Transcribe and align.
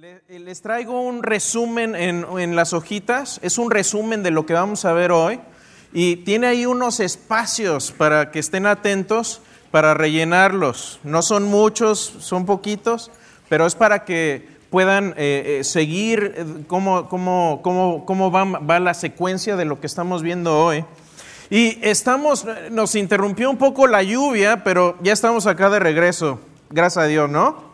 Le- 0.00 0.22
Les 0.38 0.62
traigo 0.62 1.00
un 1.00 1.24
resumen 1.24 1.96
en, 1.96 2.54
las 2.54 2.72
hojitas, 2.72 3.40
es 3.42 3.58
un 3.58 3.68
resumen 3.70 4.22
de 4.22 4.30
lo 4.30 4.46
que 4.46 4.52
vamos 4.52 4.84
a 4.84 4.92
ver 4.92 5.10
hoy 5.10 5.40
y 5.92 6.16
tiene 6.18 6.46
ahí 6.46 6.66
unos 6.66 7.00
espacios 7.00 7.90
para 7.90 8.30
que 8.30 8.38
estén 8.38 8.66
atentos 8.66 9.40
para 9.72 9.94
rellenarlos. 9.94 11.00
No 11.02 11.20
son 11.22 11.44
muchos, 11.44 11.98
son 12.20 12.46
poquitos, 12.46 13.10
pero 13.48 13.66
es 13.66 13.74
para 13.74 14.04
que 14.04 14.46
puedan 14.70 15.14
eh, 15.16 15.58
eh, 15.60 15.64
seguir 15.64 16.32
eh, 16.36 16.44
cómo, 16.68 17.08
cómo- 17.08 17.60
cómo- 17.64 18.04
cómo 18.06 18.30
va, 18.30 18.44
va 18.44 18.78
la 18.78 18.94
secuencia 18.94 19.56
de 19.56 19.64
lo 19.64 19.80
que 19.80 19.88
estamos 19.88 20.22
viendo 20.22 20.64
hoy. 20.64 20.84
Y 21.50 21.76
estamos, 21.82 22.46
nos 22.70 22.94
interrumpió 22.94 23.50
un 23.50 23.56
poco 23.56 23.88
la 23.88 24.04
lluvia, 24.04 24.62
pero 24.62 24.96
ya 25.02 25.12
estamos 25.12 25.46
acá 25.48 25.70
de 25.70 25.80
regreso, 25.80 26.38
gracias 26.70 27.04
a 27.04 27.08
Dios, 27.08 27.28
¿no? 27.28 27.66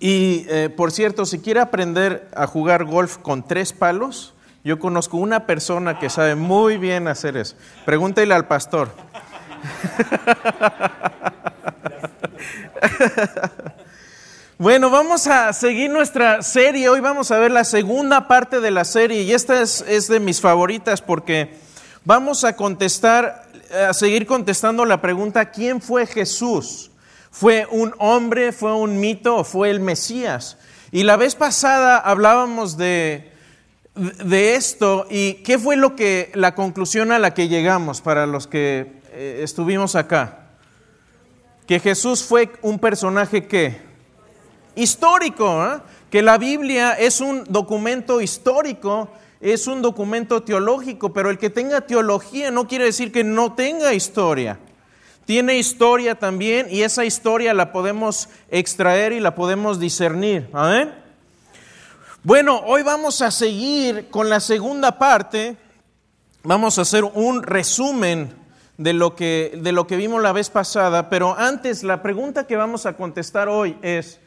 Y 0.00 0.46
eh, 0.48 0.70
por 0.74 0.92
cierto, 0.92 1.26
si 1.26 1.40
quiere 1.40 1.60
aprender 1.60 2.26
a 2.34 2.46
jugar 2.46 2.84
golf 2.86 3.18
con 3.18 3.46
tres 3.46 3.74
palos, 3.74 4.32
yo 4.64 4.78
conozco 4.78 5.18
una 5.18 5.44
persona 5.46 5.98
que 5.98 6.08
sabe 6.08 6.34
muy 6.34 6.78
bien 6.78 7.06
hacer 7.06 7.36
eso. 7.36 7.54
Pregúntele 7.84 8.34
al 8.34 8.48
pastor. 8.48 8.88
Bueno, 14.60 14.90
vamos 14.90 15.26
a 15.26 15.54
seguir 15.54 15.88
nuestra 15.88 16.42
serie. 16.42 16.90
Hoy 16.90 17.00
vamos 17.00 17.30
a 17.30 17.38
ver 17.38 17.50
la 17.50 17.64
segunda 17.64 18.28
parte 18.28 18.60
de 18.60 18.70
la 18.70 18.84
serie 18.84 19.22
y 19.22 19.32
esta 19.32 19.62
es, 19.62 19.82
es 19.88 20.06
de 20.06 20.20
mis 20.20 20.42
favoritas 20.42 21.00
porque 21.00 21.54
vamos 22.04 22.44
a 22.44 22.54
contestar, 22.56 23.48
a 23.88 23.94
seguir 23.94 24.26
contestando 24.26 24.84
la 24.84 25.00
pregunta, 25.00 25.50
¿quién 25.50 25.80
fue 25.80 26.04
Jesús? 26.06 26.89
¿Fue 27.30 27.66
un 27.70 27.94
hombre, 27.98 28.52
fue 28.52 28.74
un 28.74 28.98
mito 28.98 29.44
fue 29.44 29.70
el 29.70 29.80
Mesías? 29.80 30.58
Y 30.90 31.04
la 31.04 31.16
vez 31.16 31.36
pasada 31.36 31.98
hablábamos 31.98 32.76
de, 32.76 33.30
de 33.94 34.54
esto 34.56 35.06
y 35.08 35.34
qué 35.34 35.58
fue 35.58 35.76
lo 35.76 35.94
que, 35.94 36.32
la 36.34 36.54
conclusión 36.54 37.12
a 37.12 37.18
la 37.18 37.34
que 37.34 37.48
llegamos 37.48 38.00
para 38.00 38.26
los 38.26 38.46
que 38.46 39.00
eh, 39.12 39.40
estuvimos 39.42 39.94
acá. 39.94 40.38
Que 41.66 41.78
Jesús 41.78 42.24
fue 42.24 42.50
un 42.62 42.78
personaje 42.78 43.46
histórico, 44.74 45.64
¿eh? 45.64 45.78
que 46.10 46.22
la 46.22 46.38
Biblia 46.38 46.94
es 46.94 47.20
un 47.20 47.44
documento 47.44 48.20
histórico, 48.20 49.08
es 49.40 49.68
un 49.68 49.80
documento 49.80 50.42
teológico, 50.42 51.12
pero 51.12 51.30
el 51.30 51.38
que 51.38 51.50
tenga 51.50 51.82
teología 51.82 52.50
no 52.50 52.66
quiere 52.66 52.86
decir 52.86 53.12
que 53.12 53.22
no 53.22 53.54
tenga 53.54 53.94
historia. 53.94 54.58
Tiene 55.30 55.58
historia 55.58 56.16
también 56.16 56.66
y 56.72 56.82
esa 56.82 57.04
historia 57.04 57.54
la 57.54 57.70
podemos 57.70 58.28
extraer 58.50 59.12
y 59.12 59.20
la 59.20 59.36
podemos 59.36 59.78
discernir. 59.78 60.50
Bueno, 62.24 62.60
hoy 62.66 62.82
vamos 62.82 63.22
a 63.22 63.30
seguir 63.30 64.08
con 64.10 64.28
la 64.28 64.40
segunda 64.40 64.98
parte. 64.98 65.56
Vamos 66.42 66.78
a 66.78 66.82
hacer 66.82 67.04
un 67.04 67.44
resumen 67.44 68.34
de 68.76 68.92
lo 68.92 69.14
que, 69.14 69.56
de 69.62 69.70
lo 69.70 69.86
que 69.86 69.94
vimos 69.94 70.20
la 70.20 70.32
vez 70.32 70.50
pasada, 70.50 71.08
pero 71.08 71.38
antes 71.38 71.84
la 71.84 72.02
pregunta 72.02 72.48
que 72.48 72.56
vamos 72.56 72.84
a 72.84 72.96
contestar 72.96 73.48
hoy 73.48 73.78
es 73.82 74.18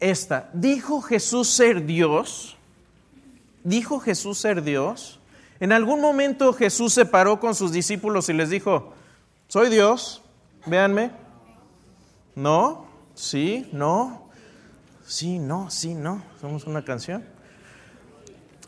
esta. 0.00 0.48
¿Dijo 0.54 1.02
Jesús 1.02 1.50
ser 1.50 1.84
Dios? 1.84 2.56
¿Dijo 3.64 4.00
Jesús 4.00 4.38
ser 4.38 4.62
Dios? 4.62 5.20
En 5.60 5.72
algún 5.72 6.00
momento 6.00 6.54
Jesús 6.54 6.94
se 6.94 7.04
paró 7.04 7.38
con 7.38 7.54
sus 7.54 7.70
discípulos 7.70 8.30
y 8.30 8.32
les 8.32 8.48
dijo, 8.48 8.94
soy 9.48 9.68
Dios, 9.68 10.22
véanme. 10.68 11.10
No, 12.34 12.86
sí, 13.14 13.68
no, 13.72 14.28
sí, 15.06 15.38
no, 15.38 15.70
sí, 15.70 15.94
no. 15.94 16.22
Somos 16.40 16.64
una 16.66 16.84
canción. 16.84 17.24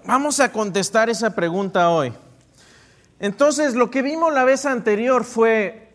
Vamos 0.05 0.41
a 0.41 0.51
contestar 0.51 1.11
esa 1.11 1.35
pregunta 1.35 1.91
hoy. 1.91 2.13
Entonces, 3.19 3.75
lo 3.75 3.91
que 3.91 4.03
vimos 4.03 4.33
la 4.33 4.45
vez 4.45 4.65
anterior 4.67 5.25
fue 5.25 5.93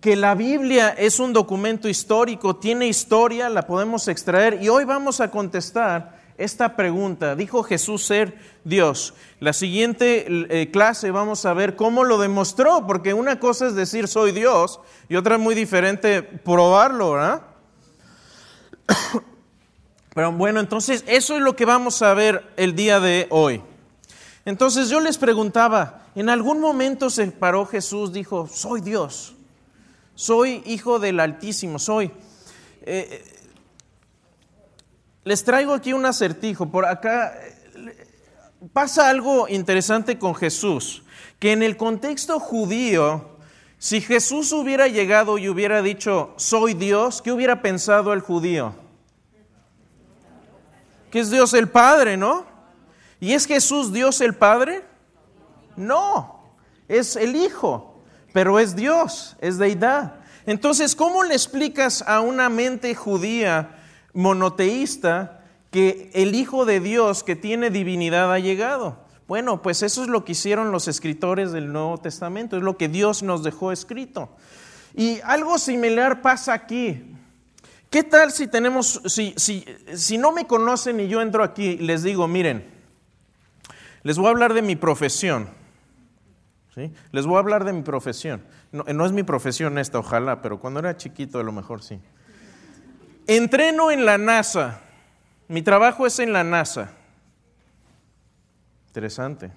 que 0.00 0.16
la 0.16 0.34
Biblia 0.34 0.90
es 0.90 1.18
un 1.18 1.32
documento 1.32 1.88
histórico, 1.88 2.56
tiene 2.56 2.86
historia, 2.86 3.48
la 3.48 3.66
podemos 3.66 4.08
extraer 4.08 4.62
y 4.62 4.68
hoy 4.68 4.84
vamos 4.84 5.20
a 5.20 5.30
contestar 5.30 6.23
esta 6.38 6.76
pregunta. 6.76 7.36
¿Dijo 7.36 7.62
Jesús 7.62 8.04
ser 8.04 8.38
Dios? 8.64 9.14
La 9.40 9.52
siguiente 9.52 10.26
eh, 10.28 10.70
clase 10.70 11.10
vamos 11.10 11.46
a 11.46 11.54
ver 11.54 11.76
cómo 11.76 12.04
lo 12.04 12.18
demostró, 12.18 12.86
porque 12.86 13.14
una 13.14 13.38
cosa 13.38 13.66
es 13.66 13.74
decir 13.74 14.08
soy 14.08 14.32
Dios 14.32 14.80
y 15.08 15.16
otra 15.16 15.38
muy 15.38 15.54
diferente 15.54 16.22
probarlo, 16.22 17.12
¿verdad? 17.12 17.42
Pero 20.14 20.32
bueno, 20.32 20.60
entonces 20.60 21.04
eso 21.06 21.36
es 21.36 21.42
lo 21.42 21.56
que 21.56 21.64
vamos 21.64 22.02
a 22.02 22.14
ver 22.14 22.44
el 22.56 22.74
día 22.74 23.00
de 23.00 23.26
hoy. 23.30 23.62
Entonces 24.44 24.88
yo 24.88 25.00
les 25.00 25.18
preguntaba, 25.18 26.06
¿en 26.14 26.28
algún 26.28 26.60
momento 26.60 27.10
se 27.10 27.26
paró 27.28 27.66
Jesús, 27.66 28.12
dijo, 28.12 28.46
soy 28.46 28.80
Dios? 28.80 29.34
soy 30.14 30.62
hijo 30.66 30.98
del 30.98 31.20
Altísimo, 31.20 31.78
soy. 31.78 32.10
Eh, 32.82 33.24
les 35.24 35.44
traigo 35.44 35.74
aquí 35.74 35.92
un 35.92 36.06
acertijo. 36.06 36.70
Por 36.70 36.84
acá 36.84 37.38
pasa 38.72 39.08
algo 39.08 39.48
interesante 39.48 40.18
con 40.18 40.34
Jesús, 40.34 41.02
que 41.38 41.52
en 41.52 41.62
el 41.62 41.76
contexto 41.76 42.38
judío, 42.40 43.36
si 43.78 44.00
Jesús 44.00 44.52
hubiera 44.52 44.88
llegado 44.88 45.38
y 45.38 45.48
hubiera 45.48 45.82
dicho, 45.82 46.34
soy 46.36 46.74
Dios, 46.74 47.20
¿qué 47.22 47.32
hubiera 47.32 47.62
pensado 47.62 48.12
el 48.12 48.20
judío? 48.20 48.74
Que 51.10 51.20
es 51.20 51.30
Dios 51.30 51.54
el 51.54 51.68
Padre, 51.68 52.16
¿no? 52.16 52.46
¿Y 53.20 53.32
es 53.32 53.46
Jesús 53.46 53.92
Dios 53.92 54.20
el 54.20 54.34
Padre? 54.34 54.84
No, 55.76 56.54
es 56.88 57.16
el 57.16 57.36
Hijo 57.36 57.94
pero 58.34 58.58
es 58.58 58.74
Dios, 58.74 59.36
es 59.40 59.58
deidad. 59.58 60.16
Entonces, 60.44 60.96
¿cómo 60.96 61.22
le 61.22 61.34
explicas 61.34 62.02
a 62.02 62.20
una 62.20 62.48
mente 62.48 62.92
judía 62.92 63.83
monoteísta 64.14 65.42
que 65.70 66.10
el 66.14 66.34
Hijo 66.34 66.64
de 66.64 66.80
Dios 66.80 67.22
que 67.22 67.36
tiene 67.36 67.70
divinidad 67.70 68.32
ha 68.32 68.38
llegado? 68.38 69.04
Bueno, 69.26 69.62
pues 69.62 69.82
eso 69.82 70.02
es 70.02 70.08
lo 70.08 70.24
que 70.24 70.32
hicieron 70.32 70.70
los 70.70 70.88
escritores 70.88 71.52
del 71.52 71.72
Nuevo 71.72 71.98
Testamento, 71.98 72.56
es 72.56 72.62
lo 72.62 72.76
que 72.76 72.88
Dios 72.88 73.22
nos 73.22 73.42
dejó 73.42 73.72
escrito. 73.72 74.30
Y 74.94 75.20
algo 75.22 75.58
similar 75.58 76.22
pasa 76.22 76.52
aquí. 76.52 77.02
¿Qué 77.90 78.02
tal 78.02 78.32
si 78.32 78.46
tenemos, 78.46 79.00
si, 79.06 79.34
si, 79.36 79.64
si 79.94 80.18
no 80.18 80.32
me 80.32 80.46
conocen 80.46 81.00
y 81.00 81.08
yo 81.08 81.22
entro 81.22 81.42
aquí 81.42 81.76
les 81.76 82.02
digo, 82.02 82.28
miren, 82.28 82.64
les 84.02 84.18
voy 84.18 84.26
a 84.26 84.30
hablar 84.30 84.52
de 84.52 84.62
mi 84.62 84.76
profesión. 84.76 85.48
¿Sí? 86.74 86.92
Les 87.12 87.24
voy 87.24 87.36
a 87.36 87.38
hablar 87.38 87.64
de 87.64 87.72
mi 87.72 87.82
profesión. 87.82 88.42
No, 88.72 88.84
no, 88.92 89.06
es 89.06 89.12
mi 89.12 89.22
profesión 89.22 89.78
esta, 89.78 90.00
ojalá, 90.00 90.42
pero 90.42 90.58
cuando 90.58 90.80
era 90.80 90.96
chiquito 90.96 91.38
a 91.38 91.44
lo 91.44 91.52
mejor 91.52 91.82
sí. 91.82 92.00
Entreno 93.26 93.90
en 93.90 94.04
la 94.04 94.18
NASA. 94.18 94.80
Mi 95.48 95.62
trabajo 95.62 96.06
es 96.06 96.18
en 96.18 96.32
la 96.32 96.44
NASA. 96.44 96.92
Interesante. 98.88 99.50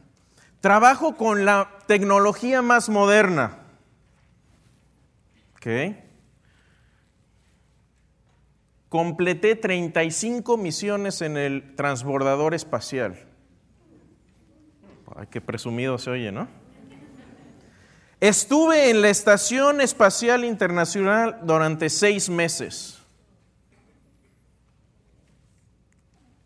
Trabajo 0.62 1.16
con 1.16 1.46
la 1.46 1.70
tecnología 1.86 2.62
más 2.62 2.90
moderna. 2.90 3.58
¿Ok? 5.58 5.96
Completé 8.90 9.56
35 9.56 10.58
misiones 10.58 11.22
en 11.22 11.36
el 11.36 11.76
transbordador 11.76 12.54
espacial. 12.54 13.28
Ay, 15.16 15.28
qué 15.30 15.42
presumido 15.42 15.98
se 15.98 16.10
oye, 16.10 16.32
¿no? 16.32 16.48
Estuve 18.20 18.90
en 18.90 19.02
la 19.02 19.10
Estación 19.10 19.82
Espacial 19.82 20.46
Internacional 20.46 21.40
durante 21.44 21.90
seis 21.90 22.30
meses. 22.30 22.97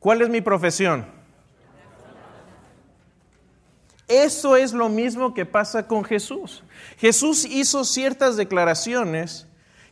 ¿Cuál 0.02 0.24
es 0.24 0.30
mi 0.30 0.42
profesión? 0.42 1.06
Eso 4.08 4.56
es 4.56 4.74
lo 4.74 4.90
mismo 4.90 5.36
que 5.36 5.46
pasa 5.46 5.86
con 5.86 6.04
Jesús. 6.04 6.64
Jesús 6.98 7.46
hizo 7.46 7.86
ciertas 7.86 8.36
declaraciones 8.36 9.46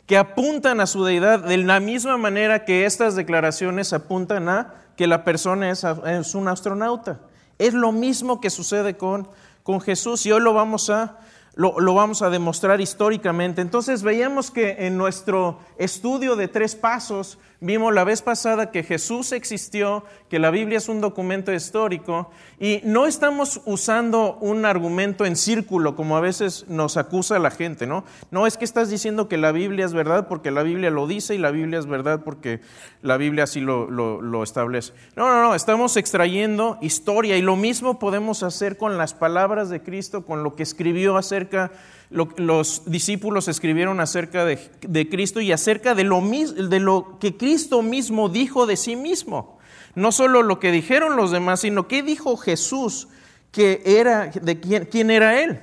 que 0.06 0.18
apuntan 0.18 0.80
a 0.80 0.88
su 0.88 1.04
deidad 1.04 1.38
de 1.44 1.58
la 1.58 1.78
misma 1.78 2.16
manera 2.16 2.64
que 2.64 2.86
estas 2.86 3.14
declaraciones 3.14 3.92
apuntan 3.92 4.48
a 4.48 4.74
que 4.96 5.06
la 5.06 5.22
persona 5.22 5.70
es, 5.70 6.34
un 6.34 6.48
astronauta. 6.48 7.20
Es 7.58 7.72
lo 7.72 7.92
mismo 7.92 8.40
que 8.40 8.50
sucede 8.50 8.96
con, 8.96 9.28
con 9.62 9.80
Jesús 9.80 10.26
y 10.26 10.32
hoy 10.32 10.40
lo 10.40 10.52
vamos 10.52 10.90
a, 10.90 11.20
lo, 11.54 11.94
vamos 11.94 12.22
a 12.22 12.30
demostrar 12.30 12.80
históricamente. 12.80 13.60
Entonces 13.60 14.02
veíamos 14.02 14.50
que 14.50 14.86
en 14.86 14.96
nuestro 14.96 15.60
estudio 15.78 16.34
de 16.34 16.48
tres 16.48 16.74
pasos 16.74 17.38
Vimos 17.62 17.92
la 17.92 18.04
vez 18.04 18.22
pasada 18.22 18.70
que 18.70 18.82
Jesús 18.82 19.32
existió, 19.32 20.02
que 20.30 20.38
la 20.38 20.50
Biblia 20.50 20.78
es 20.78 20.88
un 20.88 21.02
documento 21.02 21.52
histórico 21.52 22.30
y 22.58 22.80
no 22.84 23.04
estamos 23.04 23.60
usando 23.66 24.38
un 24.40 24.64
argumento 24.64 25.26
en 25.26 25.36
círculo 25.36 25.94
como 25.94 26.16
a 26.16 26.20
veces 26.20 26.64
nos 26.68 26.96
acusa 26.96 27.38
la 27.38 27.50
gente, 27.50 27.86
¿no? 27.86 28.04
No 28.30 28.46
es 28.46 28.56
que 28.56 28.64
estás 28.64 28.88
diciendo 28.88 29.28
que 29.28 29.36
la 29.36 29.52
Biblia 29.52 29.84
es 29.84 29.92
verdad 29.92 30.26
porque 30.26 30.50
la 30.50 30.62
Biblia 30.62 30.90
lo 30.90 31.06
dice 31.06 31.34
y 31.34 31.38
la 31.38 31.50
Biblia 31.50 31.78
es 31.78 31.84
verdad 31.84 32.22
porque 32.24 32.60
la 33.02 33.18
Biblia 33.18 33.44
así 33.44 33.60
lo, 33.60 33.90
lo 33.90 34.42
establece. 34.42 34.94
No, 35.14 35.28
no, 35.28 35.42
no, 35.42 35.54
estamos 35.54 35.98
extrayendo 35.98 36.78
historia 36.80 37.36
y 37.36 37.42
lo 37.42 37.56
mismo 37.56 37.98
podemos 37.98 38.42
hacer 38.42 38.78
con 38.78 38.96
las 38.96 39.12
palabras 39.12 39.68
de 39.68 39.82
Cristo, 39.82 40.24
con 40.24 40.42
lo 40.42 40.54
que 40.54 40.62
escribió 40.62 41.18
acerca 41.18 41.70
los 42.10 42.82
discípulos 42.86 43.46
escribieron 43.48 44.00
acerca 44.00 44.44
de, 44.44 45.08
Cristo 45.08 45.40
y 45.40 45.52
acerca 45.52 45.94
de 45.94 46.04
lo, 46.04 46.20
de 46.20 46.80
lo 46.80 47.18
que 47.20 47.36
Cristo 47.36 47.82
mismo 47.82 48.28
dijo 48.28 48.66
de 48.66 48.76
sí 48.76 48.96
mismo. 48.96 49.58
No 49.94 50.12
solo 50.12 50.42
lo 50.42 50.58
que 50.60 50.72
dijeron 50.72 51.16
los 51.16 51.30
demás, 51.30 51.60
sino 51.60 51.88
qué 51.88 52.02
dijo 52.02 52.36
Jesús 52.36 53.08
que 53.52 53.82
era, 53.84 54.26
de 54.26 54.60
quién, 54.60 54.84
quién 54.86 55.10
era 55.10 55.42
Él. 55.42 55.60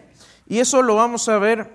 Y 0.48 0.60
eso 0.60 0.82
lo 0.82 0.96
vamos 0.96 1.28
a 1.30 1.38
ver 1.38 1.70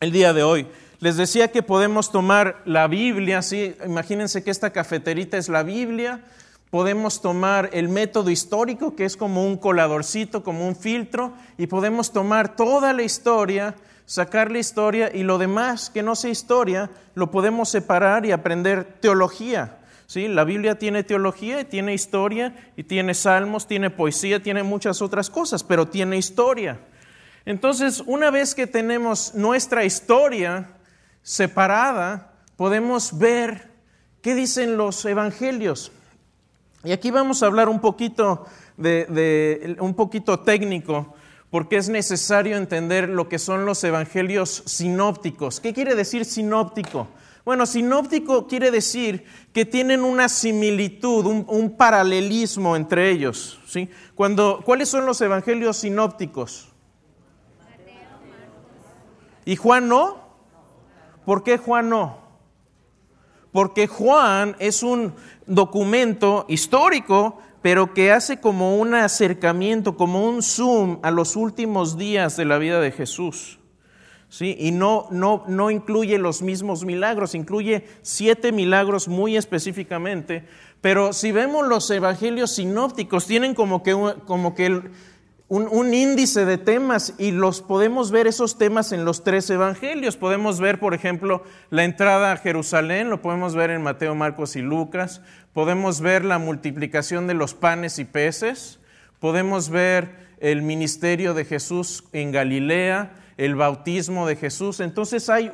el 0.00 0.12
día 0.12 0.32
de 0.32 0.42
hoy. 0.42 0.66
Les 1.00 1.16
decía 1.16 1.50
que 1.50 1.62
podemos 1.62 2.12
tomar 2.12 2.62
la 2.66 2.86
Biblia, 2.86 3.42
¿sí? 3.42 3.74
imagínense 3.86 4.44
que 4.44 4.50
esta 4.50 4.70
cafeterita 4.70 5.38
es 5.38 5.48
la 5.48 5.62
Biblia, 5.62 6.20
Podemos 6.70 7.20
tomar 7.20 7.70
el 7.72 7.88
método 7.88 8.30
histórico, 8.30 8.94
que 8.94 9.04
es 9.04 9.16
como 9.16 9.44
un 9.44 9.56
coladorcito, 9.56 10.44
como 10.44 10.68
un 10.68 10.76
filtro, 10.76 11.34
y 11.58 11.66
podemos 11.66 12.12
tomar 12.12 12.54
toda 12.54 12.92
la 12.92 13.02
historia, 13.02 13.74
sacar 14.06 14.52
la 14.52 14.60
historia 14.60 15.10
y 15.12 15.24
lo 15.24 15.38
demás 15.38 15.90
que 15.90 16.04
no 16.04 16.14
sea 16.14 16.30
historia, 16.30 16.90
lo 17.14 17.32
podemos 17.32 17.68
separar 17.68 18.24
y 18.24 18.30
aprender 18.30 18.84
teología. 19.00 19.78
¿sí? 20.06 20.28
La 20.28 20.44
Biblia 20.44 20.78
tiene 20.78 21.02
teología, 21.02 21.60
y 21.60 21.64
tiene 21.64 21.92
historia, 21.92 22.54
y 22.76 22.84
tiene 22.84 23.14
salmos, 23.14 23.66
tiene 23.66 23.90
poesía, 23.90 24.40
tiene 24.40 24.62
muchas 24.62 25.02
otras 25.02 25.28
cosas, 25.28 25.64
pero 25.64 25.88
tiene 25.88 26.18
historia. 26.18 26.78
Entonces, 27.44 28.02
una 28.06 28.30
vez 28.30 28.54
que 28.54 28.68
tenemos 28.68 29.34
nuestra 29.34 29.84
historia 29.84 30.68
separada, 31.22 32.32
podemos 32.56 33.18
ver 33.18 33.70
qué 34.22 34.36
dicen 34.36 34.76
los 34.76 35.04
evangelios. 35.04 35.90
Y 36.82 36.92
aquí 36.92 37.10
vamos 37.10 37.42
a 37.42 37.46
hablar 37.46 37.68
un 37.68 37.80
poquito, 37.80 38.46
de, 38.76 39.76
un 39.80 39.94
poquito 39.94 40.40
técnico, 40.40 41.14
porque 41.50 41.76
es 41.76 41.88
necesario 41.88 42.56
entender 42.56 43.08
lo 43.08 43.28
que 43.28 43.38
son 43.38 43.66
los 43.66 43.84
evangelios 43.84 44.62
sinópticos. 44.66 45.60
¿Qué 45.60 45.74
quiere 45.74 45.94
decir 45.94 46.24
sinóptico? 46.24 47.08
Bueno, 47.44 47.66
sinóptico 47.66 48.46
quiere 48.46 48.70
decir 48.70 49.24
que 49.52 49.64
tienen 49.64 50.04
una 50.04 50.28
similitud, 50.28 51.26
un, 51.26 51.76
paralelismo 51.76 52.76
entre 52.76 53.10
ellos. 53.10 53.60
¿sí? 53.66 53.90
¿Cuáles 54.14 54.88
son 54.88 55.04
los 55.04 55.20
evangelios 55.20 55.78
sinópticos? 55.78 56.68
¿Y 59.44 59.56
Juan 59.56 59.88
no? 59.88 60.20
¿Por 61.24 61.42
qué 61.42 61.58
Juan 61.58 61.88
no? 61.90 62.29
Porque 63.52 63.86
Juan 63.86 64.56
es 64.58 64.82
un 64.82 65.12
documento 65.46 66.46
histórico, 66.48 67.38
pero 67.62 67.92
que 67.92 68.12
hace 68.12 68.40
como 68.40 68.76
un 68.78 68.94
acercamiento, 68.94 69.96
como 69.96 70.24
un 70.24 70.42
zoom 70.42 70.98
a 71.02 71.10
los 71.10 71.36
últimos 71.36 71.98
días 71.98 72.36
de 72.36 72.44
la 72.44 72.58
vida 72.58 72.80
de 72.80 72.92
Jesús. 72.92 73.58
¿Sí? 74.28 74.56
Y 74.60 74.70
no, 74.70 75.08
no, 75.10 75.42
no 75.48 75.72
incluye 75.72 76.16
los 76.16 76.40
mismos 76.40 76.84
milagros, 76.84 77.34
incluye 77.34 77.88
siete 78.02 78.52
milagros 78.52 79.08
muy 79.08 79.36
específicamente, 79.36 80.44
pero 80.80 81.12
si 81.12 81.32
vemos 81.32 81.66
los 81.66 81.90
evangelios 81.90 82.54
sinópticos, 82.54 83.26
tienen 83.26 83.54
como 83.54 83.82
que, 83.82 83.92
como 84.26 84.54
que 84.54 84.66
el, 84.66 84.90
un, 85.50 85.92
índice 85.92 86.44
de 86.44 86.58
temas 86.58 87.14
y 87.18 87.32
los 87.32 87.60
podemos 87.60 88.12
ver 88.12 88.28
esos 88.28 88.56
temas 88.56 88.92
en 88.92 89.04
los 89.04 89.24
tres 89.24 89.50
evangelios. 89.50 90.16
Podemos 90.16 90.60
ver, 90.60 90.78
por 90.78 90.94
ejemplo, 90.94 91.42
la 91.70 91.82
entrada 91.82 92.30
a 92.30 92.36
Jerusalén, 92.36 93.10
lo 93.10 93.20
podemos 93.20 93.56
ver 93.56 93.70
en 93.70 93.82
Mateo, 93.82 94.14
Marcos 94.14 94.54
y 94.54 94.62
Lucas. 94.62 95.22
Podemos 95.52 96.00
ver 96.00 96.24
la 96.24 96.38
multiplicación 96.38 97.26
de 97.26 97.34
los 97.34 97.54
panes 97.54 97.98
y 97.98 98.04
peces. 98.04 98.78
Podemos 99.18 99.70
ver 99.70 100.30
el 100.38 100.62
ministerio 100.62 101.34
de 101.34 101.44
Jesús 101.44 102.04
en 102.12 102.30
Galilea, 102.30 103.10
el 103.36 103.56
bautismo 103.56 104.28
de 104.28 104.36
Jesús. 104.36 104.78
Entonces 104.78 105.28
hay 105.28 105.50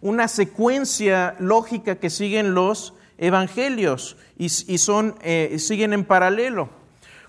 una 0.00 0.28
secuencia 0.28 1.36
lógica 1.38 1.96
que 1.96 2.08
siguen 2.08 2.54
los 2.54 2.94
evangelios 3.18 4.16
y, 4.38 4.48
son, 4.48 5.14
eh, 5.20 5.56
siguen 5.58 5.92
en 5.92 6.06
paralelo. 6.06 6.70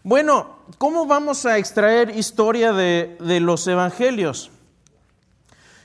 Bueno, 0.08 0.56
¿cómo 0.78 1.06
vamos 1.06 1.46
a 1.46 1.58
extraer 1.58 2.12
historia 2.12 2.72
de, 2.72 3.18
los 3.42 3.68
evangelios? 3.68 4.52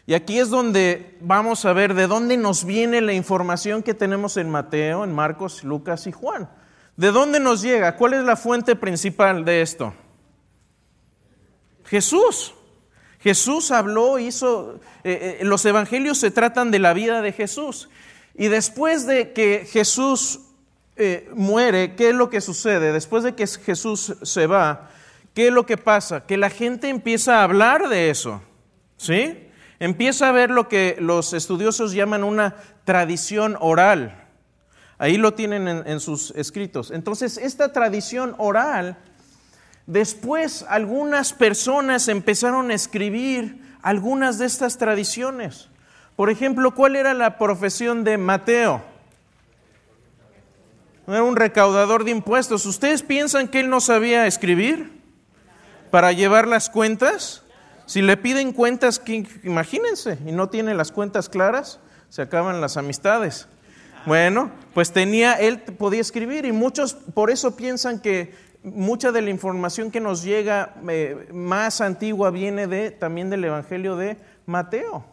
Y 0.07 0.15
aquí 0.15 0.39
es 0.39 0.49
donde 0.49 1.19
vamos 1.21 1.65
a 1.65 1.73
ver 1.73 1.95
de 1.95 2.07
dónde 2.07 2.37
nos 2.37 2.65
viene 2.65 3.01
la 3.01 3.15
información 3.15 3.83
que 3.83 3.95
tenemos 3.95 4.37
en 4.37 4.49
Mateo, 4.49 5.03
en 5.03 5.13
Marcos, 5.13 5.65
Lucas 5.65 6.07
y 6.07 6.13
Juan. 6.13 6.49
¿De 6.97 7.11
dónde 7.11 7.41
nos 7.41 7.63
llega? 7.63 7.97
¿Cuál 7.97 8.13
es 8.15 8.23
la 8.23 8.37
fuente 8.37 8.77
principal 8.77 9.45
de 9.45 9.61
esto? 9.61 9.93
Jesús. 11.87 12.55
Jesús 13.19 13.73
habló, 13.73 14.21
hizo, 14.21 14.79
eh, 15.03 15.39
eh, 15.41 15.45
los 15.45 15.65
evangelios 15.65 16.19
se 16.19 16.31
tratan 16.31 16.71
de 16.71 16.79
la 16.79 16.93
vida 16.93 17.23
de 17.23 17.33
Jesús. 17.33 17.89
Y 18.37 18.47
después 18.47 19.05
de 19.05 19.33
que 19.33 19.67
Jesús 19.69 20.52
eh, 20.97 21.31
muere, 21.35 21.95
¿qué 21.95 22.11
es 22.11 22.15
lo 22.15 22.29
que 22.29 22.41
sucede? 22.41 22.93
Después 22.93 23.25
de 23.25 23.35
que 23.35 23.47
Jesús 23.47 24.15
se 24.23 24.47
va, 24.47 24.91
¿qué 25.35 25.49
es 25.49 25.53
lo 25.53 25.65
que 25.65 25.79
pasa? 25.79 26.27
Que 26.27 26.37
la 26.37 26.51
gente 26.51 26.89
empieza 26.89 27.39
a 27.39 27.45
hablar 27.45 27.89
de 27.89 28.11
eso, 28.11 28.43
¿sí? 28.99 29.49
Empieza 29.79 30.29
a 30.29 30.33
ver 30.33 30.51
lo 30.51 30.69
que 30.69 30.97
los 31.01 31.33
estudiosos 31.33 31.93
llaman 31.93 32.25
una 32.25 32.57
tradición 32.85 33.57
oral. 33.59 34.29
Ahí 34.99 35.17
lo 35.17 35.35
tienen 35.35 35.67
en, 35.67 35.83
en 35.87 35.99
sus 35.99 36.31
escritos. 36.37 36.91
Entonces, 36.91 37.39
esta 37.39 37.73
tradición 37.73 38.35
oral, 38.39 38.99
después 39.87 40.65
algunas 40.69 41.33
personas 41.33 42.07
empezaron 42.09 42.71
a 42.71 42.75
escribir 42.75 43.63
algunas 43.81 44.39
de 44.39 44.47
estas 44.47 44.77
tradiciones. 44.77 45.69
Por 46.17 46.29
ejemplo, 46.31 46.75
¿cuál 46.75 46.97
era 46.97 47.15
la 47.15 47.39
profesión 47.39 48.05
de 48.05 48.19
Mateo? 48.19 48.92
Era 51.07 51.23
un 51.23 51.37
recaudador 51.37 52.05
de 52.05 52.11
impuestos. 52.11 52.67
¿Ustedes 52.67 53.03
piensan 53.03 53.49
que 53.49 53.61
él 53.61 53.71
no 53.71 53.81
sabía 53.81 54.27
escribir 54.27 55.01
para 55.91 56.13
llevar 56.13 56.47
las 56.47 56.71
cuentas? 56.71 57.43
Si 57.87 58.03
le 58.03 58.17
piden 58.17 58.53
cuentas, 58.53 59.03
imagínense, 59.43 60.19
y 60.25 60.33
no 60.33 60.49
tiene 60.49 60.75
las 60.75 60.93
cuentas 60.93 61.29
claras, 61.29 61.81
se 62.09 62.23
acaban 62.23 62.61
las 62.61 62.77
amistades. 62.77 63.49
Bueno, 64.07 64.51
pues 64.75 64.93
tenía, 64.93 65.35
él 65.35 65.61
podía 65.61 66.01
escribir 66.01 66.45
y 66.45 66.53
muchos 66.53 66.95
por 66.95 67.31
eso 67.31 67.57
piensan 67.57 68.01
que 68.01 68.35
mucha 68.63 69.13
de 69.13 69.23
la 69.23 69.31
información 69.31 69.91
que 69.91 70.01
nos 70.01 70.23
llega 70.23 70.75
eh, 70.89 71.29
más 71.33 71.81
antigua 71.81 72.31
viene 72.31 72.67
de, 72.67 72.91
también 72.91 73.31
del 73.31 73.45
Evangelio 73.45 73.97
de 73.97 74.17
Mateo. 74.47 75.05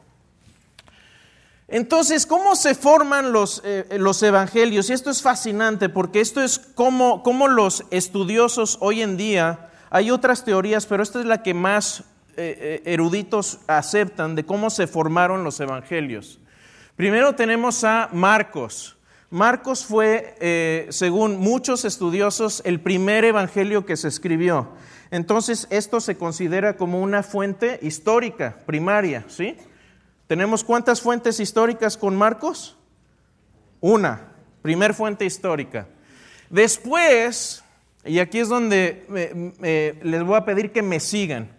Entonces, 1.71 2.25
¿cómo 2.25 2.55
se 2.55 2.73
forman 2.73 3.31
los, 3.31 3.61
eh, 3.63 3.85
los, 3.99 4.23
evangelios? 4.23 4.89
Y 4.89 4.93
esto 4.93 5.11
es 5.11 5.21
fascinante 5.21 5.87
porque 5.87 6.19
esto 6.19 6.41
es 6.41 6.57
como, 6.57 7.47
los 7.47 7.85
estudiosos 7.91 8.77
hoy 8.81 9.03
en 9.03 9.17
día, 9.17 9.69
hay 9.91 10.09
otras 10.09 10.43
teorías, 10.43 10.87
pero 10.87 11.03
esta 11.03 11.19
es 11.19 11.27
la 11.27 11.43
que 11.43 11.53
más 11.53 12.01
eh, 12.37 12.81
eh, 12.81 12.81
eruditos 12.85 13.59
aceptan 13.67 14.33
de 14.33 14.45
cómo 14.45 14.71
se 14.71 14.87
formaron 14.87 15.43
los 15.43 15.59
evangelios. 15.59 16.39
Primero 16.95 17.35
tenemos 17.35 17.83
a 17.83 18.09
Marcos. 18.13 18.97
Marcos 19.29 19.85
fue, 19.85 20.87
según 20.89 21.37
muchos 21.37 21.85
estudiosos, 21.85 22.63
el 22.65 22.79
primer 22.79 23.25
evangelio 23.25 23.85
que 23.85 23.95
se 23.95 24.07
escribió. 24.07 24.69
Entonces, 25.11 25.67
esto 25.69 25.99
se 25.99 26.17
considera 26.17 26.77
como 26.77 26.99
una 26.99 27.21
fuente 27.21 27.77
histórica, 27.83 28.57
primaria, 28.65 29.23
¿sí? 29.27 29.55
¿Tenemos 30.29 30.63
cuántas 30.63 31.01
fuentes 31.01 31.39
históricas 31.39 31.97
con 31.97 32.15
Marcos? 32.15 32.77
Una, 33.81 34.27
primer 34.61 34.93
fuente 34.93 35.25
histórica. 35.25 35.87
Después, 36.51 37.63
y 38.05 38.19
aquí 38.19 38.37
es 38.37 38.47
donde 38.47 39.97
les 40.03 40.23
voy 40.23 40.35
a 40.35 40.45
pedir 40.45 40.71
que 40.71 40.83
me 40.83 40.99
sigan. 40.99 41.49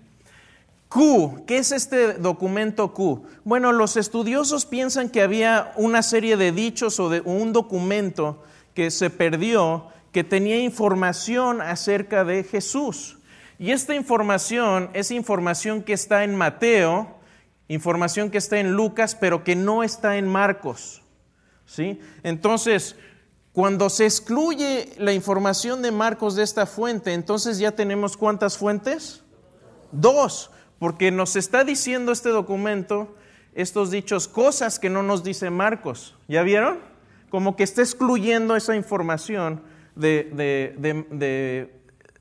Q, 0.88 1.42
¿qué 1.48 1.58
es 1.58 1.72
este 1.72 2.12
documento 2.12 2.94
Q? 2.94 3.24
Bueno, 3.42 3.72
los 3.72 3.96
estudiosos 3.96 4.66
piensan 4.66 5.08
que 5.08 5.22
había 5.22 5.72
una 5.74 6.04
serie 6.04 6.36
de 6.36 6.52
dichos 6.52 7.00
o 7.00 7.08
de 7.08 7.22
un 7.22 7.52
documento 7.52 8.44
que 8.74 8.92
se 8.92 9.10
perdió 9.10 9.88
que 10.12 10.22
tenía 10.22 10.60
información 10.60 11.60
acerca 11.60 12.22
de 12.22 12.44
Jesús. 12.44 13.18
Y 13.58 13.72
esta 13.72 13.96
información 13.96 14.90
es 14.92 15.10
información 15.10 15.82
que 15.82 15.92
está 15.92 16.22
en 16.22 16.36
Mateo, 16.36 17.18
información 17.70 18.30
que 18.30 18.38
está 18.38 18.58
en 18.58 18.72
Lucas, 18.72 19.14
pero 19.14 19.44
que 19.44 19.54
no 19.54 19.82
está 19.84 20.16
en 20.16 20.26
Marcos. 20.26 21.02
¿sí? 21.66 22.00
Entonces, 22.24 22.96
cuando 23.52 23.88
se 23.90 24.04
excluye 24.04 24.92
la 24.98 25.12
información 25.12 25.80
de 25.80 25.92
Marcos 25.92 26.34
de 26.34 26.42
esta 26.42 26.66
fuente, 26.66 27.14
entonces 27.14 27.58
ya 27.58 27.72
tenemos 27.72 28.16
cuántas 28.16 28.58
fuentes? 28.58 29.22
Dos, 29.92 30.50
porque 30.80 31.12
nos 31.12 31.36
está 31.36 31.62
diciendo 31.62 32.10
este 32.10 32.30
documento, 32.30 33.14
estos 33.54 33.92
dichos, 33.92 34.26
cosas 34.26 34.80
que 34.80 34.90
no 34.90 35.04
nos 35.04 35.22
dice 35.22 35.50
Marcos. 35.50 36.16
¿Ya 36.26 36.42
vieron? 36.42 36.80
Como 37.28 37.54
que 37.54 37.62
está 37.62 37.82
excluyendo 37.82 38.56
esa 38.56 38.74
información 38.74 39.62
de, 39.94 41.68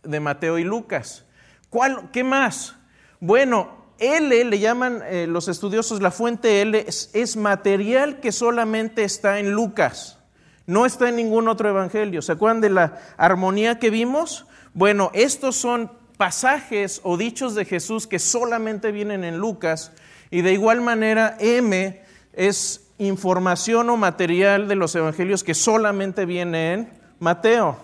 de, 0.04 0.20
Mateo 0.20 0.60
y 0.60 0.64
Lucas. 0.64 1.26
¿Cuál, 1.72 2.12
¿Qué 2.12 2.24
más? 2.24 2.76
Bueno, 3.20 3.79
L 4.00 4.44
le 4.44 4.60
llaman 4.60 5.02
eh, 5.06 5.28
los 5.28 5.48
estudiosos, 5.48 6.02
la 6.02 6.12
fuente 6.12 6.62
L 6.62 6.86
es 6.88 7.36
material 7.38 8.20
que 8.20 8.32
solamente 8.32 9.04
está 9.04 9.40
en 9.40 9.52
Lucas. 9.52 10.20
No 10.66 10.86
está 10.86 11.10
en 11.10 11.16
ningún 11.16 11.48
otro 11.48 11.68
evangelio. 11.68 12.22
¿Se 12.22 12.32
acuerdan 12.32 12.62
de 12.62 12.70
la 12.70 13.00
armonía 13.18 13.80
que 13.80 13.90
vimos? 13.90 14.46
Bueno, 14.74 15.10
estos 15.14 15.56
son 15.56 15.92
pasajes 16.18 17.02
o 17.04 17.18
dichos 17.18 17.56
de 17.56 17.66
Jesús 17.66 18.06
que 18.06 18.20
solamente 18.20 18.92
vienen 18.92 19.24
en 19.24 19.38
Lucas 19.38 19.94
y 20.30 20.42
de 20.42 20.54
igual 20.54 20.82
manera 20.82 21.38
M 21.40 22.02
es 22.34 22.86
información 23.00 23.90
o 23.90 23.98
material 23.98 24.68
de 24.68 24.76
los 24.76 24.94
evangelios 24.94 25.44
que 25.44 25.54
solamente 25.56 26.26
viene 26.26 26.74
en 26.74 26.90
Mateo. 27.20 27.78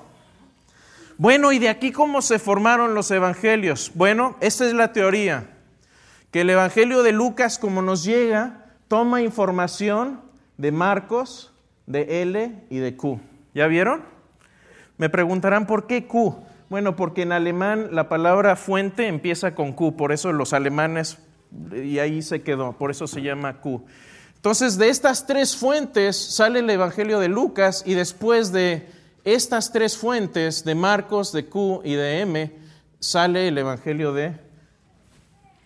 Bueno, 1.18 1.54
¿y 1.54 1.60
de 1.60 1.70
aquí 1.70 1.92
cómo 1.92 2.22
se 2.22 2.38
formaron 2.38 2.94
los 2.94 3.10
evangelios? 3.10 3.92
Bueno, 3.96 4.36
esta 4.42 4.66
es 4.68 4.74
la 4.74 4.92
teoría, 4.92 5.50
que 6.36 6.42
el 6.42 6.50
evangelio 6.50 7.02
de 7.02 7.14
Lucas 7.14 7.58
como 7.58 7.82
nos 7.82 8.04
llega 8.04 8.66
toma 8.90 9.22
información 9.22 10.20
de 10.58 10.74
Marcos, 10.74 11.54
de 11.86 12.24
L 12.24 12.66
y 12.70 12.78
de 12.80 12.98
Q. 12.98 13.22
¿Ya 13.54 13.68
vieron? 13.68 14.04
Me 14.98 15.10
preguntarán 15.10 15.66
por 15.66 15.88
qué 15.88 16.08
Q. 16.08 16.36
Bueno, 16.68 16.98
porque 16.98 17.22
en 17.22 17.32
alemán 17.32 17.88
la 17.94 18.10
palabra 18.10 18.58
fuente 18.58 19.08
empieza 19.08 19.56
con 19.56 19.72
Q, 19.72 19.96
por 19.96 20.12
eso 20.12 20.34
los 20.34 20.52
alemanes, 20.52 21.20
y 21.74 22.00
ahí 22.00 22.22
se 22.22 22.42
quedó, 22.42 22.74
por 22.74 22.92
eso 22.92 23.08
se 23.08 23.22
llama 23.22 23.62
Q. 23.62 23.86
Entonces, 24.36 24.78
de 24.78 24.90
estas 24.90 25.28
tres 25.28 25.56
fuentes 25.56 26.18
sale 26.18 26.60
el 26.60 26.70
Evangelio 26.70 27.22
de 27.22 27.30
Lucas 27.30 27.82
y 27.86 27.94
después 27.94 28.52
de 28.52 28.90
estas 29.24 29.72
tres 29.72 29.98
fuentes, 29.98 30.66
de 30.66 30.76
Marcos, 30.76 31.32
de 31.32 31.46
Q 31.46 31.80
y 31.86 31.94
de 31.94 32.20
M, 32.20 32.52
sale 33.00 33.48
el 33.48 33.58
Evangelio 33.58 34.12
de 34.12 34.44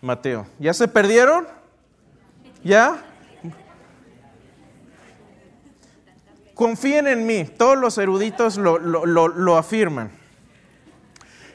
Mateo. 0.02 0.48
¿Ya 0.60 0.74
se 0.74 0.88
perdieron? 0.88 1.48
¿Ya? 2.64 3.06
Confíen 6.54 7.08
en 7.08 7.26
mí, 7.26 7.46
todos 7.46 7.78
los 7.78 7.98
eruditos 7.98 8.58
lo, 8.58 9.58
afirman. 9.58 10.12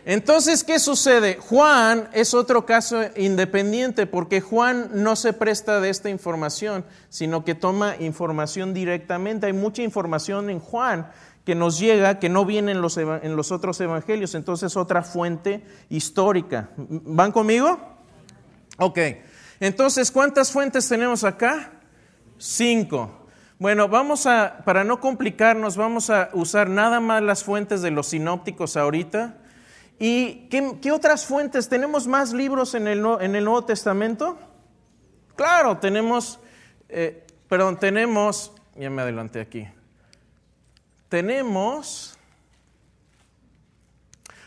Entonces, 0.06 0.64
¿qué 0.64 0.78
sucede? 0.78 1.38
Juan 1.40 2.08
es 2.12 2.34
otro 2.34 2.64
caso 2.64 3.02
independiente 3.16 4.06
porque 4.06 4.40
Juan 4.40 4.90
no 4.92 5.16
se 5.16 5.32
presta 5.32 5.80
de 5.80 5.90
esta 5.90 6.08
información, 6.08 6.84
sino 7.08 7.44
que 7.44 7.54
toma 7.54 7.96
información 8.00 8.72
directamente. 8.74 9.46
Hay 9.46 9.52
mucha 9.52 9.82
información 9.82 10.48
en 10.48 10.58
Juan 10.58 11.10
que 11.44 11.54
nos 11.54 11.78
llega, 11.78 12.18
que 12.18 12.30
no 12.30 12.46
viene 12.46 12.72
en 12.72 12.80
los, 12.80 12.96
en 12.96 13.36
los 13.36 13.52
otros 13.52 13.78
evangelios, 13.82 14.34
entonces 14.34 14.74
otra 14.76 15.02
fuente 15.02 15.62
histórica. 15.90 16.70
¿Van 16.76 17.30
conmigo? 17.30 17.93
Ok. 18.78 18.98
Entonces, 19.60 20.10
¿cuántas 20.10 20.50
fuentes 20.50 20.88
tenemos 20.88 21.24
acá? 21.24 21.72
Cinco. 22.38 23.26
Bueno, 23.58 23.88
vamos 23.88 24.26
a, 24.26 24.58
para 24.64 24.82
no 24.82 25.00
complicarnos, 25.00 25.76
vamos 25.76 26.10
a 26.10 26.28
usar 26.32 26.68
nada 26.68 27.00
más 27.00 27.22
las 27.22 27.44
fuentes 27.44 27.82
de 27.82 27.90
los 27.90 28.08
sinópticos 28.08 28.76
ahorita. 28.76 29.38
¿Y 29.98 30.48
qué, 30.48 30.90
otras 30.92 31.24
fuentes? 31.24 31.68
¿Tenemos 31.68 32.08
más 32.08 32.32
libros 32.32 32.74
en 32.74 32.88
el, 32.88 33.04
en 33.20 33.36
el 33.36 33.44
Nuevo 33.44 33.64
Testamento? 33.64 34.38
Claro, 35.36 35.78
tenemos, 35.78 36.40
eh, 36.88 37.24
perdón, 37.48 37.78
tenemos, 37.78 38.52
ya 38.74 38.90
me 38.90 39.02
adelanté 39.02 39.40
aquí. 39.40 39.68
Tenemos, 41.08 42.18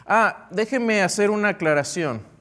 ah, 0.06 0.48
déjenme 0.52 1.02
hacer 1.02 1.30
una 1.30 1.50
aclaración. 1.50 2.37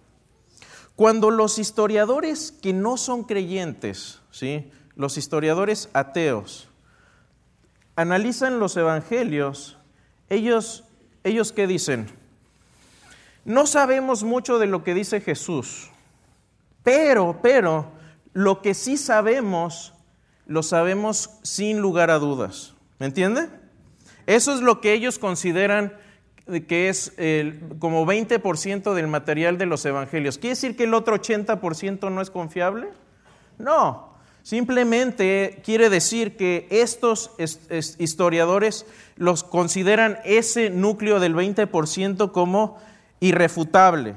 Cuando 0.97 1.31
los 1.31 1.59
historiadores 1.59 2.53
que 2.63 2.73
no 2.73 2.97
son 2.97 3.25
creyentes, 3.25 4.21
¿sí? 4.31 4.71
los 4.97 5.19
historiadores 5.19 5.91
ateos 5.93 6.69
analizan 7.97 8.61
los 8.61 8.77
evangelios, 8.77 9.77
ellos, 10.31 10.85
ellos 11.23 11.53
qué 11.53 11.67
dicen? 11.67 12.07
No 13.45 13.67
sabemos 13.67 14.23
mucho 14.23 14.59
de 14.59 14.67
lo 14.67 14.85
que 14.85 14.95
dice 14.95 15.21
Jesús, 15.21 15.91
pero, 16.83 17.41
pero, 17.43 17.93
lo 18.33 18.63
que 18.63 18.75
sí 18.75 18.97
sabemos, 18.97 19.93
lo 20.47 20.63
sabemos 20.63 21.31
sin 21.43 21.81
lugar 21.81 22.11
a 22.11 22.19
dudas. 22.19 22.75
¿Me 22.99 23.07
entiende? 23.07 23.49
Eso 24.27 24.55
es 24.55 24.61
lo 24.61 24.81
que 24.81 24.93
ellos 24.93 25.19
consideran 25.19 25.93
que 26.69 26.89
es 26.89 27.13
como 27.79 28.07
20% 28.07 28.95
del 28.95 29.09
material 29.09 29.59
de 29.59 29.67
los 29.67 29.85
evangelios. 29.85 30.39
¿Quiere 30.39 30.55
decir 30.55 30.77
que 30.77 30.85
el 30.85 30.95
otro 30.95 31.17
80% 31.17 32.11
no 32.11 32.21
es 32.21 32.31
confiable? 32.31 32.89
No, 33.59 34.17
Simplemente 34.47 35.61
quiere 35.65 35.91
decir 35.91 36.37
que 36.37 36.69
estos 36.71 37.33
historiadores 37.99 38.87
los 39.17 39.43
consideran 39.43 40.21
ese 40.25 40.71
núcleo 40.71 41.19
del 41.19 41.35
20% 41.35 42.31
como 42.31 42.79
irrefutable, 43.19 44.15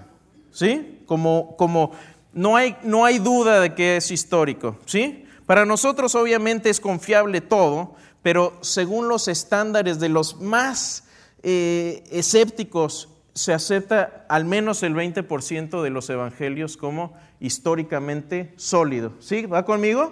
¿sí? 0.52 1.02
Como, 1.08 1.58
como 1.58 1.94
no, 2.32 2.58
hay, 2.58 2.78
no 2.84 3.06
hay 3.06 3.18
duda 3.18 3.60
de 3.60 3.74
que 3.74 3.98
es 3.98 4.12
histórico, 4.12 4.78
¿sí? 4.86 5.26
Para 5.48 5.66
nosotros 5.66 6.14
obviamente 6.14 6.70
es 6.70 6.80
confiable 6.80 7.42
todo, 7.42 7.96
pero 8.22 8.56
según 8.62 9.08
los 9.08 9.28
estándares 9.28 10.00
de 10.00 10.10
los 10.10 10.40
más 10.40 11.06
eh, 11.44 12.04
escépticos, 12.12 13.10
se 13.34 13.54
acepta 13.54 14.26
al 14.28 14.44
menos 14.44 14.84
el 14.84 14.94
20% 14.94 15.82
de 15.82 15.90
los 15.90 16.10
evangelios 16.10 16.76
como 16.76 17.14
históricamente 17.40 18.54
sólido. 18.58 19.14
¿Sí? 19.20 19.46
¿Va 19.46 19.64
conmigo? 19.64 20.12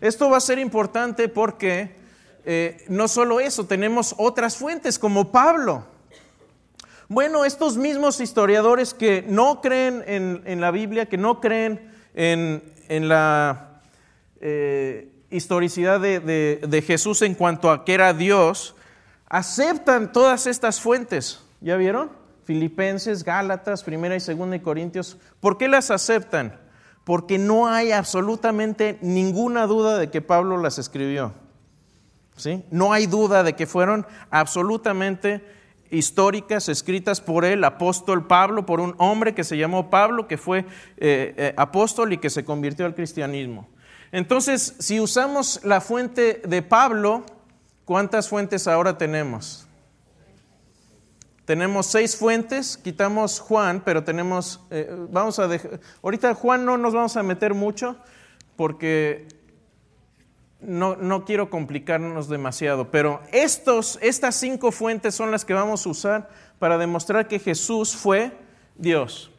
Esto 0.00 0.28
va 0.28 0.36
a 0.36 0.40
ser 0.40 0.58
importante 0.58 1.28
porque 1.28 1.94
eh, 2.44 2.84
no 2.88 3.08
solo 3.08 3.40
eso, 3.40 3.66
tenemos 3.66 4.14
otras 4.18 4.56
fuentes 4.56 4.98
como 4.98 5.32
Pablo. 5.32 5.86
Bueno, 7.08 7.44
estos 7.44 7.76
mismos 7.76 8.20
historiadores 8.20 8.94
que 8.94 9.24
no 9.26 9.60
creen 9.60 10.02
en, 10.06 10.60
la 10.60 10.70
Biblia, 10.70 11.06
que 11.06 11.18
no 11.18 11.40
creen 11.40 11.90
en, 12.14 13.08
la 13.08 13.80
eh, 14.40 15.08
historicidad 15.30 16.00
de, 16.00 16.20
de 16.20 16.82
Jesús 16.82 17.22
en 17.22 17.34
cuanto 17.34 17.70
a 17.70 17.84
que 17.84 17.94
era 17.94 18.12
Dios, 18.12 18.74
aceptan 19.32 20.12
todas 20.12 20.46
estas 20.46 20.80
fuentes. 20.80 21.40
¿Ya 21.62 21.76
vieron? 21.76 22.10
Filipenses, 22.44 23.24
Gálatas, 23.24 23.82
Primera 23.82 24.14
y 24.14 24.20
Segunda 24.20 24.56
y 24.56 24.60
Corintios. 24.60 25.16
¿Por 25.40 25.56
qué 25.56 25.68
las 25.68 25.90
aceptan? 25.90 26.60
Porque 27.02 27.38
no 27.38 27.66
hay 27.66 27.92
absolutamente 27.92 28.98
ninguna 29.00 29.66
duda 29.66 29.98
de 29.98 30.10
que 30.10 30.20
Pablo 30.20 30.58
las 30.58 30.78
escribió. 30.78 31.32
¿Sí? 32.36 32.62
No 32.70 32.92
hay 32.92 33.06
duda 33.06 33.42
de 33.42 33.54
que 33.54 33.66
fueron 33.66 34.06
absolutamente 34.30 35.42
históricas, 35.90 36.68
escritas 36.68 37.20
por 37.22 37.46
el 37.46 37.64
apóstol 37.64 38.26
Pablo, 38.26 38.66
por 38.66 38.80
un 38.80 38.94
hombre 38.98 39.34
que 39.34 39.44
se 39.44 39.56
llamó 39.56 39.88
Pablo, 39.88 40.28
que 40.28 40.36
fue 40.36 40.60
eh, 40.60 41.34
eh, 41.36 41.54
apóstol 41.56 42.12
y 42.12 42.18
que 42.18 42.30
se 42.30 42.44
convirtió 42.44 42.84
al 42.84 42.94
cristianismo. 42.94 43.68
Entonces, 44.10 44.74
si 44.78 45.00
usamos 45.00 45.60
la 45.64 45.80
fuente 45.80 46.42
de 46.44 46.60
Pablo, 46.60 47.24
¿cuántas 47.84 48.28
fuentes 48.28 48.66
ahora 48.68 48.98
tenemos? 48.98 49.66
Tenemos 51.44 51.86
seis 51.86 52.16
fuentes, 52.16 52.76
quitamos 52.76 53.40
Juan, 53.40 53.82
pero 53.84 54.04
tenemos, 54.04 54.60
eh, 54.70 54.88
vamos 55.10 55.38
a 55.38 55.48
dejar, 55.48 55.80
ahorita 56.02 56.34
Juan 56.34 56.64
no 56.64 56.78
nos 56.78 56.94
vamos 56.94 57.16
a 57.16 57.22
meter 57.22 57.52
mucho 57.52 57.96
porque 58.54 59.26
no, 60.60 60.94
no, 60.94 61.24
quiero 61.24 61.50
complicarnos 61.50 62.28
demasiado, 62.28 62.92
pero 62.92 63.20
estos, 63.32 63.98
estas 64.00 64.36
cinco 64.36 64.70
fuentes 64.70 65.16
son 65.16 65.32
las 65.32 65.44
que 65.44 65.52
vamos 65.52 65.84
a 65.84 65.90
usar 65.90 66.30
para 66.60 66.78
demostrar 66.78 67.26
que 67.26 67.40
Jesús 67.40 67.96
fue 67.96 68.30
Dios. 68.76 69.32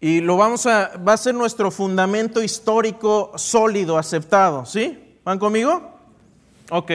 Y 0.00 0.22
lo 0.22 0.38
vamos 0.38 0.64
a, 0.64 0.96
va 0.96 1.12
a 1.12 1.16
ser 1.18 1.34
nuestro 1.34 1.70
fundamento 1.70 2.42
histórico 2.42 3.32
sólido, 3.36 3.98
aceptado, 3.98 4.64
¿sí? 4.64 5.18
¿Van 5.22 5.38
conmigo? 5.38 5.89
Ok. 6.70 6.92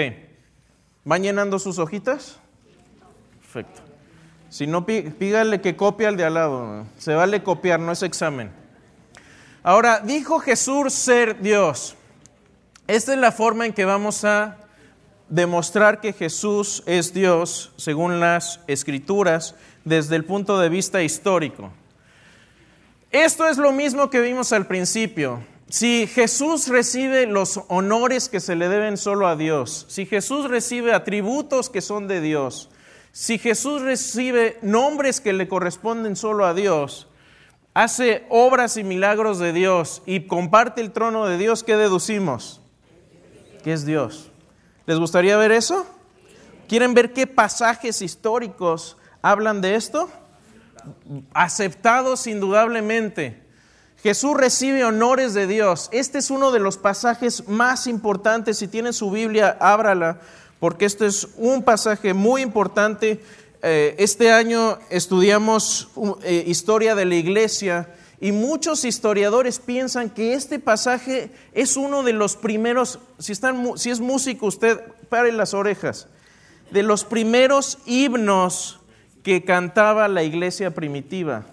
¿Van 1.03 1.21
llenando 1.21 1.59
sus 1.59 1.77
hojitas? 1.77 2.39
Perfecto. 3.41 3.81
Si 4.49 4.65
no, 4.65 4.85
pígale 4.85 5.61
que 5.61 5.75
copie 5.75 6.07
al 6.07 6.17
de 6.17 6.25
al 6.25 6.33
lado. 6.33 6.85
Se 6.97 7.13
vale 7.13 7.43
copiar, 7.43 7.79
no 7.79 7.91
es 7.91 8.01
examen. 8.01 8.51
Ahora, 9.63 9.99
dijo 9.99 10.39
Jesús 10.39 10.93
ser 10.93 11.41
Dios. 11.41 11.95
Esta 12.87 13.13
es 13.13 13.19
la 13.19 13.31
forma 13.31 13.65
en 13.65 13.73
que 13.73 13.83
vamos 13.83 14.23
a 14.23 14.57
demostrar 15.27 15.99
que 15.99 16.13
Jesús 16.13 16.83
es 16.85 17.13
Dios 17.13 17.73
según 17.77 18.19
las 18.19 18.59
escrituras 18.67 19.55
desde 19.83 20.15
el 20.15 20.23
punto 20.23 20.59
de 20.59 20.69
vista 20.69 21.01
histórico. 21.01 21.71
Esto 23.11 23.47
es 23.47 23.57
lo 23.57 23.71
mismo 23.71 24.09
que 24.09 24.21
vimos 24.21 24.53
al 24.53 24.67
principio. 24.67 25.43
Si 25.69 26.05
Jesús 26.07 26.67
recibe 26.67 27.25
los 27.25 27.61
honores 27.69 28.29
que 28.29 28.39
se 28.39 28.55
le 28.55 28.69
deben 28.69 28.97
solo 28.97 29.27
a 29.27 29.35
Dios, 29.35 29.85
si 29.89 30.05
Jesús 30.05 30.47
recibe 30.47 30.93
atributos 30.93 31.69
que 31.69 31.81
son 31.81 32.07
de 32.07 32.21
Dios, 32.21 32.69
si 33.11 33.39
Jesús 33.39 33.81
recibe 33.81 34.59
nombres 34.61 35.21
que 35.21 35.33
le 35.33 35.47
corresponden 35.47 36.15
solo 36.15 36.45
a 36.45 36.53
Dios, 36.53 37.07
hace 37.73 38.25
obras 38.29 38.77
y 38.77 38.83
milagros 38.83 39.39
de 39.39 39.53
Dios 39.53 40.03
y 40.05 40.27
comparte 40.27 40.81
el 40.81 40.91
trono 40.91 41.25
de 41.25 41.37
Dios, 41.37 41.63
¿qué 41.63 41.75
deducimos? 41.75 42.61
Que 43.63 43.73
es 43.73 43.85
Dios. 43.85 44.31
¿Les 44.85 44.99
gustaría 44.99 45.35
ver 45.37 45.51
eso? 45.51 45.87
¿Quieren 46.67 46.93
ver 46.93 47.11
qué 47.13 47.25
pasajes 47.25 48.01
históricos 48.01 48.97
hablan 49.21 49.61
de 49.61 49.75
esto? 49.75 50.09
Aceptados 51.33 52.27
indudablemente. 52.27 53.44
Jesús 54.05 54.37
recibe 54.37 54.85
honores 54.85 55.33
de 55.33 55.47
Dios. 55.47 55.89
Este 55.91 56.19
es 56.19 56.29
uno 56.29 56.51
de 56.51 56.59
los 56.59 56.77
pasajes 56.77 57.47
más 57.47 57.87
importantes. 57.87 58.59
Si 58.59 58.67
tienen 58.67 58.93
su 58.93 59.09
Biblia, 59.09 59.57
ábrala, 59.59 60.19
porque 60.59 60.85
este 60.85 61.07
es 61.07 61.29
un 61.37 61.63
pasaje 61.63 62.13
muy 62.13 62.43
importante. 62.43 63.19
Eh, 63.63 63.95
este 63.97 64.31
año 64.31 64.77
estudiamos 64.91 65.87
eh, 66.21 66.43
historia 66.45 66.93
de 66.93 67.05
la 67.05 67.15
iglesia 67.15 67.95
y 68.21 68.31
muchos 68.31 68.85
historiadores 68.85 69.57
piensan 69.57 70.11
que 70.11 70.35
este 70.35 70.59
pasaje 70.59 71.31
es 71.53 71.75
uno 71.75 72.03
de 72.03 72.13
los 72.13 72.35
primeros, 72.35 72.99
si, 73.17 73.31
están, 73.31 73.75
si 73.75 73.89
es 73.89 74.01
músico 74.01 74.45
usted, 74.45 74.81
pare 75.09 75.31
las 75.31 75.55
orejas, 75.55 76.09
de 76.69 76.83
los 76.83 77.05
primeros 77.05 77.79
himnos 77.87 78.81
que 79.23 79.43
cantaba 79.43 80.07
la 80.07 80.21
iglesia 80.21 80.75
primitiva. 80.75 81.47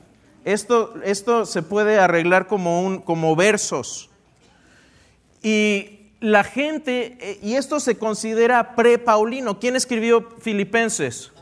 Esto, 0.44 0.94
esto 1.04 1.46
se 1.46 1.62
puede 1.62 1.98
arreglar 1.98 2.46
como, 2.46 2.82
un, 2.82 2.98
como 2.98 3.36
versos. 3.36 4.10
Y 5.42 6.10
la 6.20 6.44
gente, 6.44 7.16
eh, 7.20 7.38
y 7.42 7.54
esto 7.54 7.80
se 7.80 7.98
considera 7.98 8.74
pre-paulino. 8.74 9.58
¿Quién 9.58 9.76
escribió 9.76 10.28
Filipenses? 10.40 11.32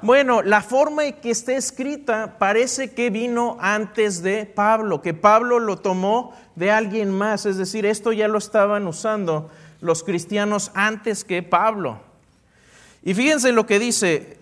Bueno, 0.00 0.42
la 0.42 0.62
forma 0.62 1.06
en 1.06 1.14
que 1.14 1.30
está 1.30 1.54
escrita 1.54 2.36
parece 2.38 2.92
que 2.92 3.10
vino 3.10 3.56
antes 3.60 4.22
de 4.22 4.46
Pablo, 4.46 5.02
que 5.02 5.12
Pablo 5.12 5.58
lo 5.58 5.76
tomó 5.76 6.36
de 6.54 6.70
alguien 6.70 7.10
más, 7.10 7.46
es 7.46 7.56
decir, 7.56 7.84
esto 7.84 8.12
ya 8.12 8.28
lo 8.28 8.38
estaban 8.38 8.86
usando 8.86 9.50
los 9.80 10.04
cristianos 10.04 10.70
antes 10.74 11.24
que 11.24 11.42
Pablo. 11.42 12.00
Y 13.02 13.14
fíjense 13.14 13.50
lo 13.50 13.66
que 13.66 13.80
dice 13.80 14.37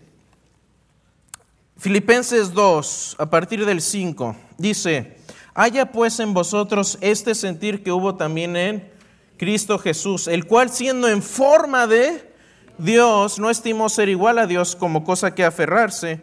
Filipenses 1.78 2.54
2, 2.54 3.16
a 3.18 3.26
partir 3.26 3.66
del 3.66 3.82
5, 3.82 4.34
dice, 4.56 5.18
haya 5.54 5.92
pues 5.92 6.20
en 6.20 6.32
vosotros 6.32 6.96
este 7.02 7.34
sentir 7.34 7.82
que 7.82 7.92
hubo 7.92 8.14
también 8.14 8.56
en 8.56 8.90
Cristo 9.36 9.78
Jesús, 9.78 10.26
el 10.26 10.46
cual 10.46 10.70
siendo 10.70 11.06
en 11.06 11.22
forma 11.22 11.86
de 11.86 12.32
Dios 12.78 13.38
no 13.38 13.50
estimó 13.50 13.90
ser 13.90 14.08
igual 14.08 14.38
a 14.38 14.46
Dios 14.46 14.74
como 14.74 15.04
cosa 15.04 15.34
que 15.34 15.44
aferrarse, 15.44 16.22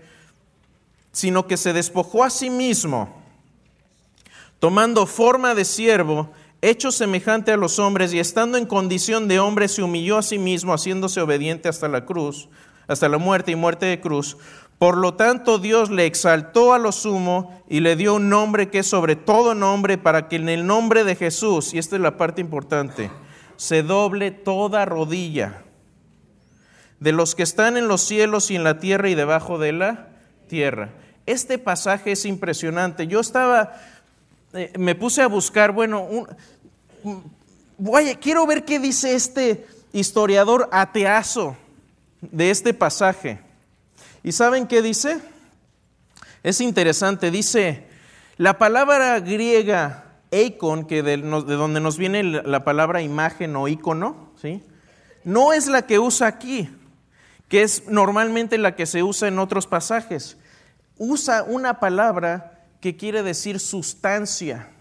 sino 1.11 1.45
que 1.45 1.57
se 1.57 1.71
despojó 1.71 2.23
a 2.23 2.31
sí 2.31 2.49
mismo, 2.49 3.21
tomando 4.57 5.05
forma 5.05 5.53
de 5.53 5.65
siervo, 5.65 6.31
hecho 6.61 6.91
semejante 6.91 7.51
a 7.51 7.57
los 7.57 7.77
hombres 7.77 8.11
y 8.11 8.19
estando 8.19 8.57
en 8.57 8.65
condición 8.65 9.27
de 9.27 9.39
hombre 9.39 9.67
se 9.67 9.83
humilló 9.83 10.17
a 10.17 10.23
sí 10.23 10.39
mismo, 10.39 10.73
haciéndose 10.73 11.21
obediente 11.21 11.69
hasta 11.69 11.87
la 11.87 12.05
cruz, 12.05 12.49
hasta 12.87 13.07
la 13.07 13.17
muerte 13.17 13.51
y 13.51 13.55
muerte 13.55 13.85
de 13.85 14.01
cruz. 14.01 14.37
Por 14.83 14.97
lo 14.97 15.13
tanto, 15.13 15.59
Dios 15.59 15.89
le 15.91 16.05
exaltó 16.05 16.73
a 16.73 16.77
lo 16.77 16.91
sumo 16.91 17.63
y 17.69 17.79
le 17.79 17.95
dio 17.95 18.15
un 18.15 18.27
nombre 18.27 18.69
que 18.69 18.79
es 18.79 18.87
sobre 18.87 19.15
todo 19.15 19.55
nombre, 19.55 19.97
para 19.97 20.27
que 20.27 20.35
en 20.35 20.49
el 20.49 20.67
nombre 20.67 21.05
de 21.05 21.15
Jesús, 21.15 21.73
y 21.73 21.77
esta 21.77 21.95
es 21.95 22.01
la 22.01 22.17
parte 22.17 22.41
importante, 22.41 23.09
se 23.55 23.81
doble 23.81 24.31
toda 24.31 24.83
rodilla 24.83 25.63
de 26.99 27.13
los 27.13 27.33
que 27.33 27.43
están 27.43 27.77
en 27.77 27.87
los 27.87 28.01
cielos 28.01 28.51
y 28.51 28.57
en 28.57 28.65
la 28.65 28.79
tierra 28.79 29.07
y 29.07 29.15
debajo 29.15 29.57
de 29.57 29.71
la 29.71 30.09
tierra. 30.49 30.89
Este 31.25 31.57
pasaje 31.57 32.11
es 32.11 32.25
impresionante. 32.25 33.07
Yo 33.07 33.21
estaba, 33.21 33.79
eh, 34.51 34.73
me 34.77 34.95
puse 34.95 35.21
a 35.21 35.27
buscar, 35.27 35.71
bueno, 35.71 36.27
quiero 38.19 38.45
ver 38.45 38.65
qué 38.65 38.79
dice 38.79 39.15
este 39.15 39.65
historiador 39.93 40.67
ateazo 40.73 41.55
de 42.19 42.51
este 42.51 42.73
pasaje. 42.73 43.52
¿Y 44.23 44.31
saben 44.31 44.67
qué 44.67 44.81
dice? 44.81 45.19
Es 46.43 46.61
interesante, 46.61 47.31
dice, 47.31 47.87
la 48.37 48.57
palabra 48.57 49.19
griega 49.19 50.05
eikon, 50.31 50.85
que 50.85 51.03
de, 51.03 51.17
de 51.17 51.55
donde 51.55 51.79
nos 51.79 51.97
viene 51.97 52.23
la 52.23 52.63
palabra 52.63 53.01
imagen 53.01 53.55
o 53.55 53.67
icono, 53.67 54.31
¿sí? 54.41 54.63
no 55.23 55.53
es 55.53 55.67
la 55.67 55.85
que 55.85 55.99
usa 55.99 56.27
aquí 56.27 56.69
que 57.53 57.61
es 57.61 57.87
normalmente 57.87 58.57
la 58.57 58.75
que 58.75 58.87
se 58.87 59.03
usa 59.03 59.27
en 59.27 59.37
otros 59.37 59.67
pasajes. 59.67 60.37
Usa 60.97 61.43
una 61.43 61.79
palabra 61.79 62.65
que 62.81 62.97
quiere 62.97 63.21
decir 63.21 63.59
sustancia, 63.59 64.71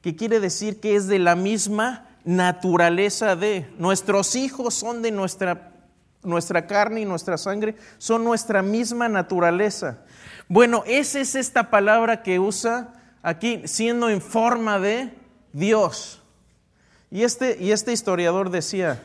que 0.00 0.16
quiere 0.16 0.40
decir 0.40 0.80
que 0.80 0.96
es 0.96 1.08
de 1.08 1.18
la 1.18 1.36
misma 1.36 2.08
naturaleza 2.24 3.36
de. 3.36 3.70
Nuestros 3.76 4.34
hijos 4.34 4.72
son 4.72 5.02
de 5.02 5.10
nuestra, 5.10 5.73
nuestra 6.24 6.66
carne 6.66 7.02
y 7.02 7.04
nuestra 7.04 7.38
sangre, 7.38 7.76
son 7.98 8.24
nuestra 8.24 8.62
misma 8.62 9.08
naturaleza. 9.08 9.98
Bueno, 10.48 10.82
esa 10.86 11.20
es 11.20 11.34
esta 11.34 11.70
palabra 11.70 12.22
que 12.22 12.38
usa 12.38 12.94
aquí, 13.22 13.62
siendo 13.66 14.10
en 14.10 14.20
forma 14.20 14.78
de 14.78 15.12
Dios. 15.52 16.22
Y 17.10 17.22
este, 17.22 17.56
y 17.60 17.72
este 17.72 17.92
historiador 17.92 18.50
decía, 18.50 19.02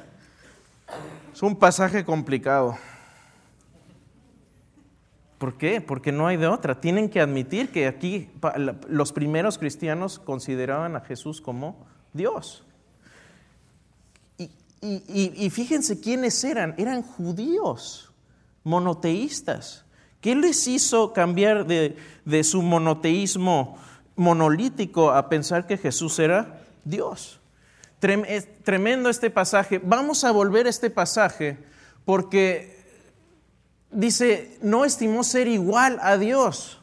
es 1.34 1.43
un 1.43 1.55
pasaje 1.55 2.03
complicado. 2.03 2.77
¿Por 5.38 5.58
qué? 5.58 5.79
Porque 5.79 6.12
no 6.12 6.27
hay 6.27 6.36
de 6.36 6.47
otra. 6.47 6.82
Tienen 6.82 7.10
que 7.10 7.21
admitir 7.21 7.71
que 7.71 7.88
aquí 7.88 8.29
los 8.89 9.13
primeros 9.13 9.58
cristianos 9.58 10.19
consideraban 10.19 10.97
a 10.97 10.99
Jesús 11.01 11.39
como 11.39 11.88
Dios. 12.12 12.65
Y, 14.82 15.50
fíjense 15.50 16.00
quiénes 16.00 16.44
eran. 16.44 16.76
Eran 16.78 17.02
judíos, 17.02 18.12
monoteístas. 18.63 19.86
¿Qué 20.22 20.36
les 20.36 20.68
hizo 20.68 21.13
cambiar 21.13 21.65
de, 21.65 21.98
de 22.26 22.44
su 22.44 22.62
monoteísmo 22.62 23.78
monolítico 24.15 25.12
a 25.12 25.30
pensar 25.30 25.68
que 25.68 25.78
Jesús 25.78 26.20
era 26.20 26.62
Dios? 26.84 27.39
Tremendo 28.00 29.10
este 29.10 29.30
pasaje. 29.30 29.80
Vamos 29.84 30.24
a 30.24 30.32
volver 30.32 30.68
a 30.68 30.70
este 30.70 30.89
pasaje 30.89 31.58
porque 32.06 32.80
dice, 33.92 34.58
no 34.62 34.86
estimó 34.86 35.24
ser 35.24 35.48
igual 35.48 36.00
a 36.02 36.18
Dios. 36.18 36.80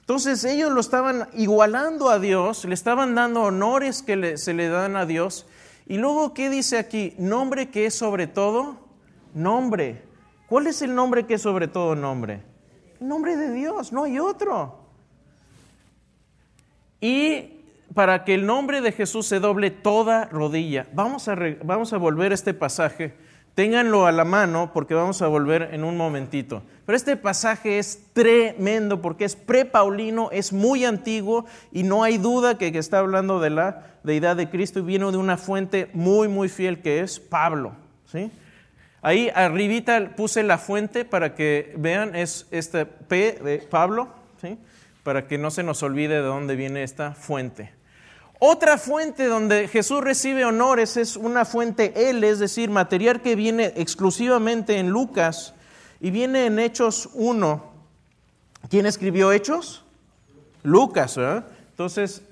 Entonces 0.00 0.44
ellos 0.44 0.70
lo 0.70 0.80
estaban 0.80 1.28
igualando 1.32 2.10
a 2.10 2.18
Dios, 2.18 2.64
le 2.66 2.74
estaban 2.74 3.14
dando 3.14 3.42
honores 3.42 4.02
que 4.02 4.36
se 4.36 4.52
le 4.52 4.68
dan 4.68 4.96
a 4.96 5.06
Dios. 5.06 5.46
Y 5.86 5.98
luego, 5.98 6.32
¿qué 6.32 6.48
dice 6.48 6.78
aquí? 6.78 7.14
Nombre 7.18 7.70
que 7.70 7.86
es 7.86 7.94
sobre 7.94 8.26
todo 8.26 8.78
nombre. 9.34 10.02
¿Cuál 10.48 10.66
es 10.66 10.80
el 10.82 10.94
nombre 10.94 11.26
que 11.26 11.34
es 11.34 11.42
sobre 11.42 11.68
todo 11.68 11.94
nombre? 11.94 12.42
El 13.00 13.08
nombre 13.08 13.36
de 13.36 13.52
Dios, 13.52 13.92
no 13.92 14.04
hay 14.04 14.18
otro. 14.18 14.78
Y 17.00 17.60
para 17.92 18.24
que 18.24 18.34
el 18.34 18.46
nombre 18.46 18.80
de 18.80 18.92
Jesús 18.92 19.26
se 19.26 19.40
doble 19.40 19.70
toda 19.70 20.26
rodilla. 20.26 20.86
Vamos 20.94 21.28
a, 21.28 21.36
vamos 21.62 21.92
a 21.92 21.98
volver 21.98 22.32
a 22.32 22.34
este 22.34 22.54
pasaje. 22.54 23.14
Ténganlo 23.54 24.06
a 24.06 24.12
la 24.12 24.24
mano 24.24 24.72
porque 24.74 24.94
vamos 24.94 25.22
a 25.22 25.28
volver 25.28 25.70
en 25.72 25.84
un 25.84 25.96
momentito. 25.96 26.62
Pero 26.84 26.96
este 26.96 27.16
pasaje 27.16 27.78
es 27.78 28.00
tremendo 28.12 29.00
porque 29.00 29.24
es 29.24 29.36
pre-paulino, 29.36 30.28
es 30.32 30.52
muy 30.52 30.84
antiguo 30.84 31.46
y 31.70 31.84
no 31.84 32.02
hay 32.02 32.18
duda 32.18 32.58
que, 32.58 32.76
está 32.76 32.98
hablando 32.98 33.38
de 33.38 33.50
la 33.50 33.86
deidad 34.02 34.34
de 34.36 34.50
Cristo 34.50 34.80
y 34.80 34.82
viene 34.82 35.10
de 35.12 35.16
una 35.18 35.36
fuente 35.36 35.88
muy, 35.92 36.26
muy 36.26 36.48
fiel 36.48 36.82
que 36.82 37.00
es 37.00 37.20
Pablo. 37.20 37.74
¿sí? 38.06 38.30
Ahí 39.02 39.30
arribita 39.32 40.16
puse 40.16 40.42
la 40.42 40.58
fuente 40.58 41.04
para 41.04 41.36
que 41.36 41.74
vean, 41.78 42.16
es 42.16 42.48
este 42.50 42.86
P 42.86 43.38
de 43.44 43.58
Pablo, 43.58 44.08
¿sí? 44.42 44.58
para 45.04 45.28
que 45.28 45.38
no 45.38 45.52
se 45.52 45.62
nos 45.62 45.82
olvide 45.84 46.14
de 46.14 46.22
dónde 46.22 46.56
viene 46.56 46.82
esta 46.82 47.12
fuente. 47.12 47.70
Otra 48.38 48.78
fuente 48.78 49.26
donde 49.26 49.68
Jesús 49.68 50.00
recibe 50.00 50.44
honores 50.44 50.96
es 50.96 51.16
una 51.16 51.44
fuente 51.44 52.10
L, 52.10 52.28
es 52.28 52.38
decir, 52.38 52.70
material 52.70 53.22
que 53.22 53.36
viene 53.36 53.72
exclusivamente 53.76 54.78
en 54.78 54.90
Lucas 54.90 55.54
y 56.00 56.10
viene 56.10 56.46
en 56.46 56.58
Hechos 56.58 57.08
1. 57.14 57.72
¿Quién 58.68 58.86
escribió 58.86 59.32
Hechos? 59.32 59.84
Lucas, 60.62 61.16
¿verdad? 61.16 61.46
Entonces, 61.70 62.22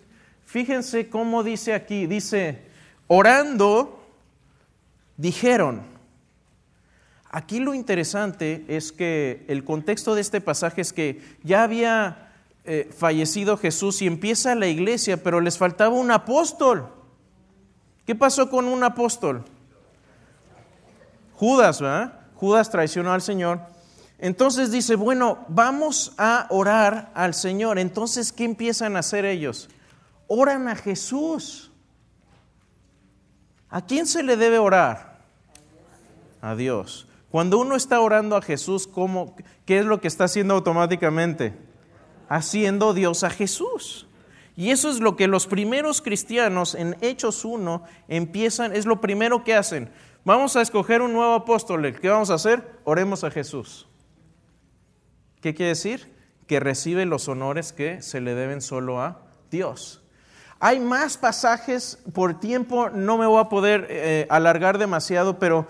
Fíjense 0.53 1.09
cómo 1.09 1.43
dice 1.43 1.73
aquí, 1.73 2.07
dice, 2.07 2.59
orando, 3.07 4.05
dijeron. 5.17 5.81
Aquí 7.31 7.59
lo 7.59 7.73
interesante 7.73 8.62
es 8.69 8.93
que 8.93 9.47
el 9.49 9.65
contexto 9.65 10.15
de 10.15 10.21
este 10.21 10.43
pasaje 10.43 10.83
es 10.83 10.93
que 10.93 11.23
ya 11.43 11.62
había 11.62 12.32
eh, 12.64 12.90
fallecido 12.96 13.57
Jesús 13.57 14.03
y 14.03 14.07
empieza 14.07 14.55
la 14.55 14.68
iglesia, 14.68 15.22
pero 15.22 15.40
les 15.40 15.59
faltaba 15.59 15.94
un 15.94 16.11
apóstol. 16.11 16.88
¿Qué 18.07 18.14
pasó 18.14 18.51
con 18.51 18.66
un 18.66 18.85
apóstol? 18.85 19.44
Judas, 21.35 21.81
¿verdad? 21.81 22.20
Judas 22.35 22.70
traicionó 22.70 23.12
al 23.12 23.22
Señor. 23.22 23.61
Entonces 24.18 24.70
dice, 24.70 24.94
bueno, 24.94 25.44
vamos 25.48 26.12
a 26.18 26.46
orar 26.51 27.11
al 27.14 27.35
Señor. 27.35 27.81
Entonces, 27.81 28.33
¿qué 28.33 28.44
empiezan 28.44 28.94
a 28.94 29.01
hacer 29.01 29.25
ellos? 29.25 29.68
Oran 30.29 30.68
a 30.68 30.77
Jesús. 30.77 31.72
¿A 33.68 33.85
quién 33.85 34.07
se 34.07 34.22
le 34.22 34.37
debe 34.37 34.59
orar? 34.59 35.18
A 36.40 36.55
Dios. 36.55 37.09
Cuando 37.31 37.59
uno 37.59 37.75
está 37.75 38.01
orando 38.01 38.37
a 38.37 38.42
Jesús, 38.42 38.87
¿cómo, 38.87 39.35
¿qué 39.64 39.79
es 39.79 39.85
lo 39.85 40.01
que 40.01 40.07
está 40.07 40.25
haciendo 40.25 40.55
automáticamente? 40.55 41.72
Haciendo 42.33 42.95
Dios 42.95 43.25
a 43.25 43.31
Jesús. 43.31 44.07
Y 44.57 44.71
eso 44.71 44.90
es 44.90 45.01
lo 45.01 45.16
que 45.16 45.29
los 45.29 45.47
primeros 45.47 46.01
cristianos 46.01 46.75
en 46.75 46.97
Hechos 47.03 47.45
1 47.45 47.83
empiezan, 48.09 48.75
es 48.75 48.87
lo 48.87 49.01
primero 49.01 49.45
que 49.45 49.55
hacen. 49.55 49.90
Vamos 50.25 50.57
a 50.57 50.62
escoger 50.62 51.03
un 51.03 51.12
nuevo 51.12 51.35
apóstol. 51.35 51.95
¿Qué 52.01 52.09
vamos 52.09 52.31
a 52.31 52.35
hacer? 52.35 52.81
Oremos 52.85 53.23
a 53.25 53.31
Jesús. 53.31 53.87
¿Qué 55.42 55.55
quiere 55.55 55.71
decir? 55.71 56.11
Que 56.47 56.59
recibe 56.59 57.05
los 57.05 57.29
honores 57.29 57.73
que 57.73 58.01
se 58.01 58.21
le 58.21 58.35
deben 58.35 58.62
solo 58.62 59.01
a 59.01 59.23
Dios. 59.51 60.03
Hay 60.59 60.81
más 60.81 61.18
pasajes, 61.18 61.99
por 62.14 62.40
tiempo 62.40 62.88
no 62.88 63.18
me 63.18 63.27
voy 63.27 63.40
a 63.40 63.49
poder 63.49 63.87
eh, 63.90 64.27
alargar 64.31 64.79
demasiado, 64.79 65.38
pero 65.38 65.66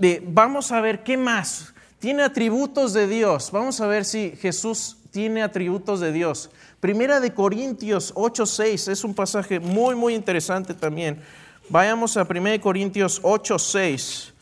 eh, 0.00 0.22
vamos 0.26 0.72
a 0.72 0.80
ver 0.80 1.02
qué 1.02 1.16
más. 1.16 1.72
Tiene 1.98 2.24
atributos 2.24 2.92
de 2.92 3.06
Dios. 3.06 3.52
Vamos 3.52 3.80
a 3.80 3.86
ver 3.86 4.04
si 4.04 4.36
Jesús 4.36 4.98
tiene 5.12 5.42
atributos 5.42 6.00
de 6.00 6.10
Dios. 6.10 6.50
Primera 6.80 7.20
de 7.20 7.32
Corintios 7.32 8.12
8:6 8.14 8.88
es 8.88 9.04
un 9.04 9.14
pasaje 9.14 9.60
muy, 9.60 9.94
muy 9.94 10.14
interesante 10.14 10.74
también. 10.74 11.22
Vayamos 11.68 12.16
a 12.16 12.24
Primera 12.24 12.52
de 12.52 12.60
Corintios 12.60 13.22
8:6. 13.22 14.32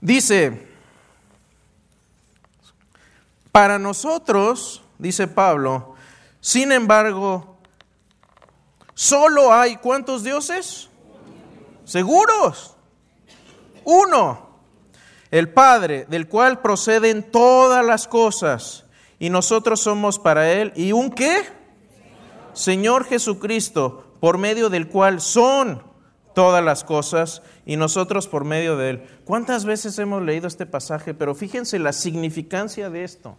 Dice, 0.00 0.66
para 3.52 3.78
nosotros, 3.78 4.82
dice 4.98 5.28
Pablo, 5.28 5.94
sin 6.40 6.72
embargo, 6.72 7.58
solo 8.94 9.52
hay 9.52 9.76
cuántos 9.76 10.24
dioses? 10.24 10.88
Seguros. 11.84 12.74
Uno 13.84 14.53
el 15.34 15.48
Padre, 15.48 16.06
del 16.08 16.28
cual 16.28 16.60
proceden 16.60 17.24
todas 17.24 17.84
las 17.84 18.06
cosas, 18.06 18.84
y 19.18 19.30
nosotros 19.30 19.80
somos 19.80 20.20
para 20.20 20.52
Él. 20.52 20.72
¿Y 20.76 20.92
un 20.92 21.10
qué? 21.10 21.42
Señor 22.52 23.04
Jesucristo, 23.04 24.14
por 24.20 24.38
medio 24.38 24.70
del 24.70 24.86
cual 24.86 25.20
son 25.20 25.82
todas 26.36 26.62
las 26.62 26.84
cosas, 26.84 27.42
y 27.66 27.74
nosotros 27.76 28.28
por 28.28 28.44
medio 28.44 28.76
de 28.76 28.90
Él. 28.90 29.02
¿Cuántas 29.24 29.64
veces 29.64 29.98
hemos 29.98 30.22
leído 30.22 30.46
este 30.46 30.66
pasaje? 30.66 31.14
Pero 31.14 31.34
fíjense 31.34 31.80
la 31.80 31.92
significancia 31.92 32.88
de 32.88 33.02
esto. 33.02 33.36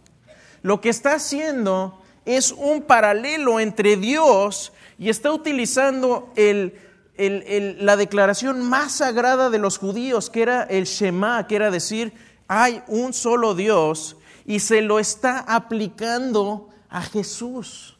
Lo 0.60 0.82
que 0.82 0.90
está 0.90 1.14
haciendo 1.14 1.98
es 2.26 2.52
un 2.52 2.82
paralelo 2.82 3.58
entre 3.58 3.96
Dios 3.96 4.74
y 4.98 5.08
está 5.08 5.32
utilizando 5.32 6.30
el 6.36 6.78
la 7.18 7.96
declaración 7.96 8.68
más 8.68 8.92
sagrada 8.92 9.50
de 9.50 9.58
los 9.58 9.78
judíos, 9.78 10.30
que 10.30 10.42
era 10.42 10.62
el 10.64 10.84
Shema, 10.84 11.46
que 11.46 11.56
era 11.56 11.70
decir, 11.70 12.12
hay 12.48 12.82
un 12.86 13.12
solo 13.12 13.54
Dios, 13.54 14.16
y 14.44 14.60
se 14.60 14.82
lo 14.82 14.98
está 14.98 15.40
aplicando 15.40 16.68
a 16.88 17.02
Jesús. 17.02 17.96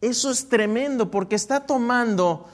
Eso 0.00 0.30
es 0.30 0.48
tremendo 0.48 1.10
porque 1.10 1.34
está 1.34 1.66
tomando 1.66 2.48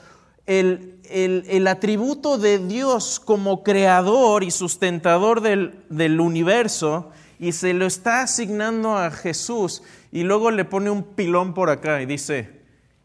el, 0.45 0.99
el, 1.09 1.67
atributo 1.67 2.37
de 2.37 2.59
Dios 2.59 3.19
como 3.19 3.63
creador 3.63 4.43
y 4.43 4.51
sustentador 4.51 5.41
del, 5.41 5.83
del 5.89 6.19
universo 6.19 7.11
y 7.39 7.51
se 7.51 7.73
lo 7.73 7.85
está 7.85 8.21
asignando 8.21 8.97
a 8.97 9.11
Jesús 9.11 9.83
y 10.11 10.23
luego 10.23 10.51
le 10.51 10.65
pone 10.65 10.89
un 10.89 11.03
pilón 11.03 11.53
por 11.53 11.69
acá 11.69 12.01
y 12.01 12.05
dice, 12.05 12.60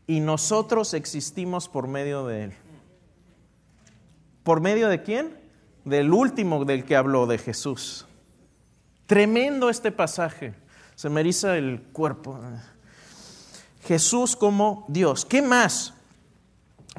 y 0.06 0.20
nosotros 0.20 0.94
existimos 0.94 1.68
por 1.68 1.88
medio 1.88 2.26
de 2.26 2.44
Él. 2.44 2.52
¿Por 4.42 4.60
medio 4.60 4.88
de 4.88 5.02
quién? 5.02 5.36
Del 5.84 6.12
último 6.12 6.64
del 6.64 6.84
que 6.84 6.96
habló, 6.96 7.26
de 7.26 7.38
Jesús. 7.38 8.06
Tremendo 9.06 9.68
este 9.70 9.90
pasaje. 9.90 10.54
Se 10.94 11.08
me 11.08 11.20
eriza 11.20 11.56
el 11.56 11.82
cuerpo. 11.92 12.38
Jesús 13.84 14.36
como 14.36 14.84
Dios. 14.88 15.24
¿Qué 15.24 15.42
más? 15.42 15.94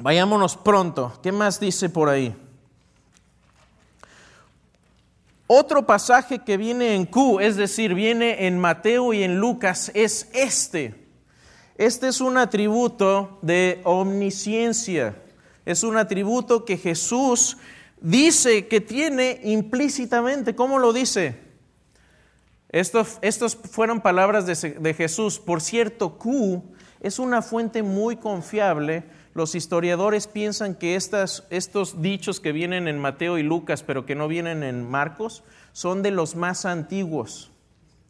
Vayámonos 0.00 0.56
pronto. 0.56 1.18
¿Qué 1.22 1.32
más 1.32 1.58
dice 1.58 1.88
por 1.88 2.08
ahí? 2.08 2.36
Otro 5.46 5.86
pasaje 5.86 6.40
que 6.40 6.58
viene 6.58 6.94
en 6.94 7.06
Q, 7.06 7.40
es 7.40 7.56
decir, 7.56 7.94
viene 7.94 8.46
en 8.46 8.58
Mateo 8.58 9.14
y 9.14 9.22
en 9.22 9.38
Lucas, 9.38 9.90
es 9.94 10.28
este. 10.34 11.07
Este 11.78 12.08
es 12.08 12.20
un 12.20 12.36
atributo 12.36 13.38
de 13.40 13.80
omnisciencia. 13.84 15.14
Es 15.64 15.84
un 15.84 15.96
atributo 15.96 16.64
que 16.64 16.76
Jesús 16.76 17.56
dice 18.00 18.66
que 18.66 18.80
tiene 18.80 19.40
implícitamente. 19.44 20.56
¿Cómo 20.56 20.80
lo 20.80 20.92
dice? 20.92 21.38
Estos, 22.70 23.56
fueron 23.56 24.00
palabras 24.00 24.44
de, 24.44 24.72
de 24.72 24.94
Jesús. 24.94 25.38
Por 25.38 25.60
cierto, 25.60 26.18
Q 26.18 26.64
es 27.00 27.20
una 27.20 27.42
fuente 27.42 27.84
muy 27.84 28.16
confiable. 28.16 29.04
Los 29.32 29.54
historiadores 29.54 30.26
piensan 30.26 30.74
que 30.74 30.96
estas, 30.96 31.46
estos 31.48 32.02
dichos 32.02 32.40
que 32.40 32.50
vienen 32.50 32.88
en 32.88 32.98
Mateo 32.98 33.38
y 33.38 33.44
Lucas, 33.44 33.84
pero 33.84 34.04
que 34.04 34.16
no 34.16 34.26
vienen 34.26 34.64
en 34.64 34.82
Marcos, 34.90 35.44
son 35.72 36.02
de 36.02 36.10
los 36.10 36.34
más 36.34 36.66
antiguos. 36.66 37.52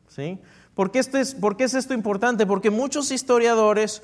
¿sí? 0.08 0.38
¿Por 0.78 0.92
qué, 0.92 1.00
es, 1.00 1.10
es 1.12 1.74
esto 1.74 1.92
importante? 1.92 2.46
Porque 2.46 2.70
muchos 2.70 3.10
historiadores 3.10 4.00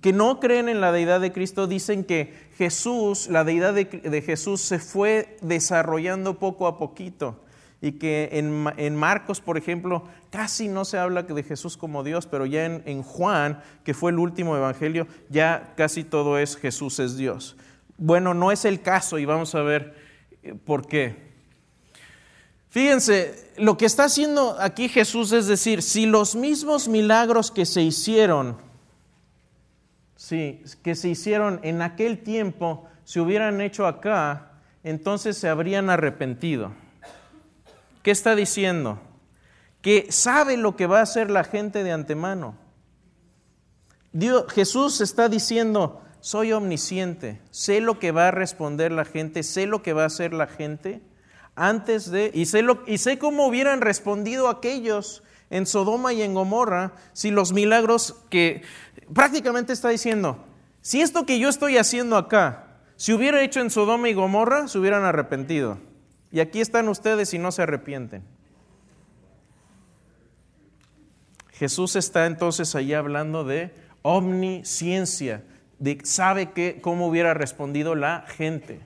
que 0.00 0.14
no 0.14 0.40
creen 0.40 0.70
en 0.70 0.80
la 0.80 0.90
deidad 0.90 1.20
de 1.20 1.30
Cristo 1.30 1.66
dicen 1.66 2.04
que 2.04 2.32
Jesús, 2.56 3.28
la 3.28 3.44
deidad 3.44 3.74
de, 3.74 4.22
Jesús 4.24 4.62
se 4.62 4.78
fue 4.78 5.36
desarrollando 5.42 6.38
poco 6.38 6.68
a 6.68 6.78
poquito 6.78 7.44
y 7.82 7.92
que 7.92 8.30
en, 8.32 8.96
Marcos, 8.96 9.42
por 9.42 9.58
ejemplo, 9.58 10.04
casi 10.30 10.68
no 10.68 10.86
se 10.86 10.96
habla 10.96 11.24
de 11.24 11.42
Jesús 11.42 11.76
como 11.76 12.02
Dios, 12.02 12.26
pero 12.26 12.46
ya 12.46 12.64
en, 12.64 12.82
en 12.86 13.02
Juan, 13.02 13.60
que 13.84 13.92
fue 13.92 14.10
el 14.10 14.18
último 14.18 14.56
evangelio, 14.56 15.06
ya 15.28 15.74
casi 15.76 16.02
todo 16.02 16.38
es 16.38 16.56
Jesús 16.56 16.98
es 16.98 17.18
Dios. 17.18 17.58
Bueno, 17.98 18.32
no 18.32 18.52
es 18.52 18.64
el 18.64 18.80
caso 18.80 19.18
y 19.18 19.26
vamos 19.26 19.54
a 19.54 19.60
ver 19.60 19.94
eh, 20.42 20.54
por 20.54 20.86
qué. 20.86 21.35
Fíjense, 22.76 23.54
lo 23.56 23.78
que 23.78 23.86
está 23.86 24.04
haciendo 24.04 24.54
aquí 24.60 24.90
Jesús 24.90 25.32
es 25.32 25.46
decir, 25.46 25.80
si 25.80 26.04
los 26.04 26.36
mismos 26.36 26.88
milagros 26.88 27.50
que 27.50 27.64
se 27.64 27.80
hicieron, 27.80 28.58
sí, 30.14 30.62
que 30.82 30.94
se 30.94 31.08
hicieron 31.08 31.58
en 31.62 31.80
aquel 31.80 32.22
tiempo, 32.22 32.86
se 33.04 33.18
hubieran 33.18 33.62
hecho 33.62 33.86
acá, 33.86 34.60
entonces 34.84 35.38
se 35.38 35.48
habrían 35.48 35.88
arrepentido. 35.88 36.74
¿Qué 38.02 38.10
está 38.10 38.36
diciendo? 38.36 39.00
Que 39.80 40.12
sabe 40.12 40.58
lo 40.58 40.76
que 40.76 40.86
va 40.86 40.98
a 40.98 41.04
hacer 41.04 41.30
la 41.30 41.44
gente 41.44 41.82
de 41.82 41.92
antemano. 41.92 42.58
Jesús 44.50 45.00
está 45.00 45.30
diciendo, 45.30 46.02
soy 46.20 46.52
omnisciente, 46.52 47.40
sé 47.50 47.80
lo 47.80 47.98
que 47.98 48.12
va 48.12 48.28
a 48.28 48.32
responder 48.32 48.92
la 48.92 49.06
gente, 49.06 49.44
sé 49.44 49.64
lo 49.64 49.82
que 49.82 49.94
va 49.94 50.02
a 50.02 50.08
hacer 50.08 50.34
la 50.34 50.46
gente 50.46 51.00
antes 51.56 52.10
de, 52.10 52.30
y 52.32 52.46
sé, 52.46 52.62
lo, 52.62 52.82
y 52.86 52.98
sé 52.98 53.18
cómo 53.18 53.46
hubieran 53.46 53.80
respondido 53.80 54.48
aquellos 54.48 55.22
en 55.50 55.66
Sodoma 55.66 56.12
y 56.12 56.22
en 56.22 56.34
Gomorra 56.34 56.92
si 57.12 57.30
los 57.30 57.52
milagros 57.52 58.14
que 58.30 58.62
prácticamente 59.12 59.72
está 59.72 59.88
diciendo, 59.88 60.44
si 60.82 61.00
esto 61.00 61.26
que 61.26 61.38
yo 61.38 61.48
estoy 61.48 61.78
haciendo 61.78 62.16
acá 62.16 62.66
se 62.96 63.12
hubiera 63.14 63.42
hecho 63.42 63.60
en 63.60 63.70
Sodoma 63.70 64.08
y 64.08 64.14
Gomorra, 64.14 64.68
se 64.68 64.78
hubieran 64.78 65.04
arrepentido. 65.04 65.78
Y 66.32 66.40
aquí 66.40 66.60
están 66.60 66.88
ustedes 66.88 67.32
y 67.34 67.38
no 67.38 67.52
se 67.52 67.62
arrepienten. 67.62 68.22
Jesús 71.52 71.96
está 71.96 72.26
entonces 72.26 72.74
ahí 72.74 72.92
hablando 72.92 73.44
de 73.44 73.72
omnisciencia, 74.02 75.44
de 75.78 75.98
sabe 76.04 76.52
que, 76.52 76.80
cómo 76.80 77.08
hubiera 77.08 77.34
respondido 77.34 77.94
la 77.94 78.24
gente. 78.26 78.80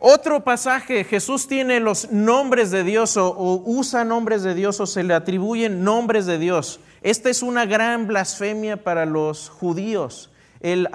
Otro 0.00 0.44
pasaje, 0.44 1.02
Jesús 1.02 1.48
tiene 1.48 1.80
los 1.80 2.12
nombres 2.12 2.70
de 2.70 2.84
Dios 2.84 3.16
o, 3.16 3.62
usa 3.66 4.04
nombres 4.04 4.44
de 4.44 4.54
Dios 4.54 4.78
o 4.78 4.86
se 4.86 5.02
le 5.02 5.12
atribuyen 5.12 5.82
nombres 5.82 6.26
de 6.26 6.38
Dios. 6.38 6.78
Esta 7.02 7.30
es 7.30 7.42
una 7.42 7.66
gran 7.66 8.06
blasfemia 8.06 8.84
para 8.84 9.06
los 9.06 9.48
judíos. 9.48 10.30
El 10.60 10.88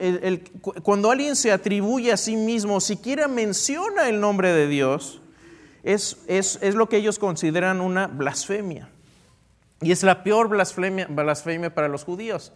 el, 0.00 0.50
cuando 0.82 1.10
alguien 1.10 1.36
se 1.36 1.52
atribuye 1.52 2.12
a 2.12 2.16
sí 2.16 2.36
mismo, 2.36 2.80
siquiera 2.80 3.28
menciona 3.28 4.08
el 4.08 4.20
nombre 4.20 4.52
de 4.52 4.68
Dios, 4.68 5.20
es, 5.82 6.18
es, 6.26 6.58
es 6.62 6.74
lo 6.74 6.88
que 6.88 6.96
ellos 6.96 7.18
consideran 7.18 7.82
una 7.82 8.06
blasfemia. 8.06 8.88
Y 9.82 9.92
es 9.92 10.02
la 10.02 10.22
peor 10.22 10.48
blasfemia, 10.48 11.06
blasfemia 11.10 11.74
para 11.74 11.88
los 11.88 12.04
judíos. 12.04 12.52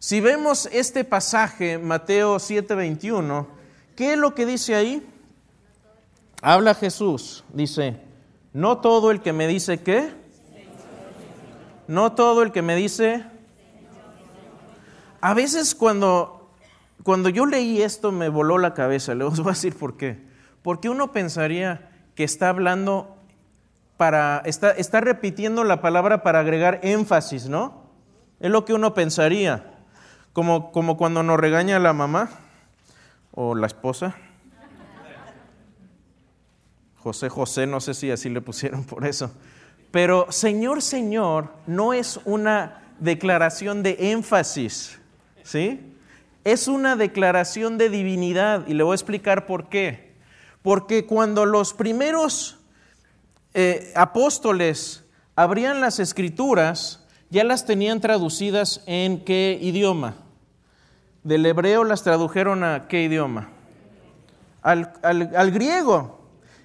Si 0.00 0.20
vemos 0.20 0.68
este 0.72 1.04
pasaje, 1.04 1.78
Mateo 1.78 2.36
7:21, 2.36 3.46
¿qué 3.94 4.12
es 4.12 4.18
lo 4.18 4.34
que 4.34 4.46
dice 4.46 4.74
ahí? 4.74 5.06
Habla 6.42 6.74
Jesús, 6.74 7.44
dice, 7.52 8.00
no 8.54 8.78
todo 8.78 9.10
el 9.10 9.20
que 9.20 9.34
me 9.34 9.46
dice 9.46 9.82
qué, 9.82 10.10
no 11.86 12.12
todo 12.12 12.42
el 12.42 12.50
que 12.50 12.62
me 12.62 12.74
dice, 12.76 13.24
a 15.20 15.34
veces 15.34 15.74
cuando, 15.74 16.50
cuando 17.02 17.28
yo 17.28 17.44
leí 17.44 17.82
esto 17.82 18.10
me 18.10 18.30
voló 18.30 18.56
la 18.56 18.72
cabeza, 18.72 19.14
les 19.14 19.36
voy 19.38 19.48
a 19.48 19.50
decir 19.50 19.76
por 19.76 19.98
qué. 19.98 20.18
Porque 20.62 20.88
uno 20.88 21.12
pensaría 21.12 21.90
que 22.14 22.24
está 22.24 22.48
hablando 22.48 23.16
para, 23.98 24.42
está, 24.46 24.70
está 24.70 25.00
repitiendo 25.02 25.62
la 25.64 25.82
palabra 25.82 26.22
para 26.22 26.40
agregar 26.40 26.80
énfasis, 26.82 27.48
¿no? 27.48 27.84
Es 28.40 28.50
lo 28.50 28.64
que 28.64 28.72
uno 28.72 28.94
pensaría. 28.94 29.74
Como, 30.32 30.72
como 30.72 30.96
cuando 30.96 31.22
nos 31.22 31.38
regaña 31.38 31.78
la 31.78 31.92
mamá 31.92 32.30
o 33.32 33.54
la 33.54 33.66
esposa. 33.66 34.16
José 37.02 37.30
José, 37.30 37.66
no 37.66 37.80
sé 37.80 37.94
si 37.94 38.10
así 38.10 38.28
le 38.28 38.42
pusieron 38.42 38.84
por 38.84 39.06
eso. 39.06 39.30
Pero 39.90 40.30
Señor, 40.30 40.82
Señor 40.82 41.48
no 41.66 41.92
es 41.94 42.20
una 42.24 42.82
declaración 42.98 43.82
de 43.82 44.12
énfasis, 44.12 44.98
¿sí? 45.42 45.80
Es 46.44 46.68
una 46.68 46.96
declaración 46.96 47.78
de 47.78 47.88
divinidad 47.88 48.66
y 48.66 48.74
le 48.74 48.82
voy 48.82 48.92
a 48.92 48.94
explicar 48.94 49.46
por 49.46 49.68
qué. 49.68 50.12
Porque 50.62 51.06
cuando 51.06 51.46
los 51.46 51.72
primeros 51.72 52.58
eh, 53.54 53.92
apóstoles 53.96 55.04
abrían 55.36 55.80
las 55.80 55.98
escrituras, 55.98 57.06
ya 57.30 57.44
las 57.44 57.64
tenían 57.64 58.00
traducidas 58.00 58.82
en 58.86 59.24
qué 59.24 59.58
idioma. 59.60 60.16
Del 61.24 61.46
hebreo 61.46 61.84
las 61.84 62.02
tradujeron 62.02 62.62
a 62.62 62.88
qué 62.88 63.02
idioma. 63.02 63.48
Al, 64.62 64.92
al 65.02 65.50
griego 65.50 66.19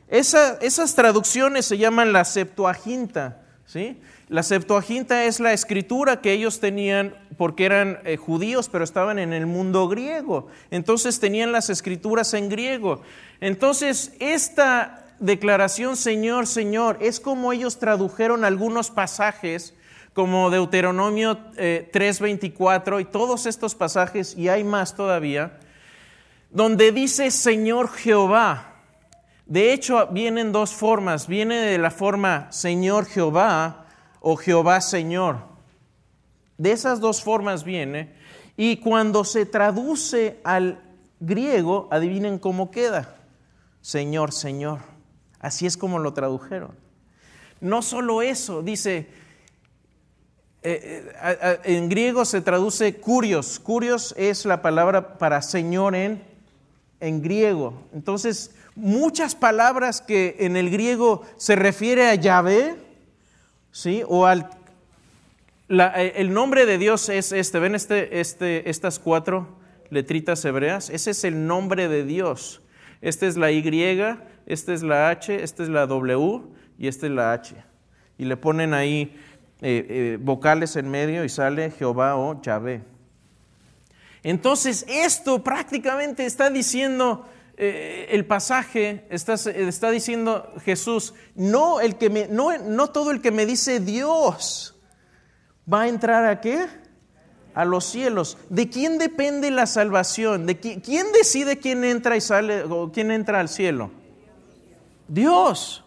esas 0.08 0.96
traducciones 0.96 1.66
se 1.66 1.78
llaman 1.78 2.14
la 2.14 2.26
Septuaginta. 2.26 3.42
¿sí? 3.66 4.00
La 4.28 4.44
Septuaginta 4.44 5.26
es 5.26 5.40
la 5.40 5.54
escritura 5.54 6.22
que 6.22 6.32
ellos 6.32 6.60
tenían 6.60 7.16
porque 7.38 7.66
eran 7.66 8.00
eh, 8.06 8.18
judíos, 8.18 8.70
pero 8.70 8.84
estaban 8.84 9.20
en 9.20 9.34
el 9.34 9.46
mundo 9.46 9.88
griego. 9.88 10.48
Entonces 10.72 11.20
tenían 11.20 11.52
las 11.52 11.70
escrituras 11.70 12.34
en 12.34 12.50
griego. 12.50 13.02
Entonces, 13.40 14.14
esta 14.20 15.06
declaración, 15.20 15.98
Señor, 15.98 16.48
Señor, 16.48 16.98
es 17.02 17.20
como 17.20 17.54
ellos 17.54 17.78
tradujeron 17.78 18.46
algunos 18.46 18.90
pasajes 18.90 19.74
como 20.14 20.50
Deuteronomio 20.50 21.38
3:24 21.58 22.98
eh, 22.98 23.02
y 23.02 23.06
todos 23.06 23.46
estos 23.46 23.76
pasajes, 23.76 24.36
y 24.38 24.48
hay 24.48 24.64
más 24.64 24.96
todavía, 24.96 25.60
donde 26.52 26.94
dice 26.94 27.30
Señor 27.32 27.92
Jehová. 27.92 28.75
De 29.46 29.74
hecho, 29.74 30.08
vienen 30.08 30.52
dos 30.52 30.74
formas. 30.74 31.28
Viene 31.28 31.56
de 31.58 31.78
la 31.78 31.92
forma 31.92 32.52
Señor 32.52 33.06
Jehová 33.06 33.86
o 34.20 34.36
Jehová 34.36 34.82
Señor. 34.82 35.38
De 36.58 36.72
esas 36.72 37.00
dos 37.00 37.22
formas 37.22 37.64
viene. 37.64 38.14
Y 38.58 38.78
cuando 38.78 39.24
se 39.24 39.46
traduce 39.46 40.40
al 40.44 40.82
griego, 41.20 41.88
adivinen 41.92 42.40
cómo 42.40 42.72
queda. 42.72 43.16
Señor, 43.82 44.32
Señor. 44.32 44.80
Así 45.40 45.66
es 45.68 45.78
como 45.78 46.00
lo 46.00 46.14
tradujeron. 46.14 46.72
No 47.62 47.82
solo 47.82 48.22
eso, 48.22 48.64
dice, 48.64 49.08
eh, 50.64 51.14
eh, 51.22 51.60
en 51.66 51.90
griego 51.90 52.26
se 52.26 52.42
traduce 52.42 52.96
curios. 52.96 53.60
Curios 53.60 54.16
es 54.18 54.46
la 54.46 54.64
palabra 54.64 55.20
para 55.20 55.44
Señor 55.44 55.94
en, 55.96 56.24
en 57.00 57.22
griego. 57.22 57.84
Entonces, 57.94 58.56
muchas 58.76 59.36
palabras 59.36 60.02
que 60.02 60.36
en 60.40 60.56
el 60.56 60.70
griego 60.70 61.24
se 61.38 61.56
refiere 61.56 62.10
a 62.10 62.16
Yahvé, 62.16 62.76
¿sí? 63.72 64.04
O 64.08 64.26
al 64.26 64.50
eh, 65.68 66.14
el 66.18 66.32
nombre 66.32 66.66
de 66.68 66.78
Dios 66.78 67.10
es 67.10 67.32
este, 67.32 67.60
ven 67.60 67.74
este, 67.74 68.20
este, 68.20 68.70
estas 68.70 69.00
cuatro 69.00 69.48
letritas 69.90 70.46
hebreas, 70.46 70.90
ese 70.90 71.12
es 71.12 71.24
el 71.24 71.48
nombre 71.48 71.88
de 71.88 72.04
Dios. 72.04 72.62
Esta 73.02 73.28
es 73.28 73.38
la 73.38 73.52
Y, 73.52 73.64
esta 74.46 74.74
es 74.74 74.84
la 74.84 75.10
H, 75.10 75.44
esta 75.44 75.64
es 75.64 75.70
la 75.70 75.86
W 75.88 76.42
y 76.78 76.88
esta 76.88 77.08
es 77.08 77.12
la 77.12 77.34
H. 77.34 77.56
Y 78.18 78.26
le 78.26 78.38
ponen 78.38 78.74
ahí 78.74 79.16
eh, 79.62 79.86
eh, 79.90 80.18
vocales 80.22 80.76
en 80.76 80.90
medio 80.90 81.24
y 81.24 81.30
sale 81.30 81.72
Jehová 81.72 82.16
o 82.16 82.42
Yahvé. 82.42 82.82
Entonces 84.24 84.86
esto 84.88 85.44
prácticamente 85.44 86.26
está 86.26 86.50
diciendo 86.50 87.28
eh, 87.58 88.08
el 88.12 88.26
pasaje 88.26 89.06
está, 89.10 89.36
está, 89.36 89.90
diciendo 89.90 90.54
Jesús, 90.66 91.14
no, 91.36 91.80
el 91.80 91.96
que 91.96 92.28
no, 92.30 92.58
no 92.58 92.88
todo 92.90 93.12
el 93.12 93.22
que 93.22 93.32
me 93.32 93.46
dice 93.46 93.80
Dios 93.80 94.76
va 95.72 95.84
a 95.84 95.88
entrar 95.88 96.26
a 96.26 96.42
qué? 96.42 96.66
A 97.54 97.64
los 97.64 97.86
cielos. 97.86 98.38
¿De 98.50 98.70
quién 98.70 98.98
depende 98.98 99.52
la 99.52 99.68
salvación? 99.68 100.46
¿De 100.46 100.60
quién, 100.60 101.08
decide 101.14 101.58
quién 101.58 101.86
entra 101.86 102.18
y 102.18 102.22
sale 102.22 102.64
o 102.64 102.92
quién 102.92 103.10
entra 103.10 103.40
al 103.40 103.48
cielo? 103.48 103.90
Dios. 105.08 105.86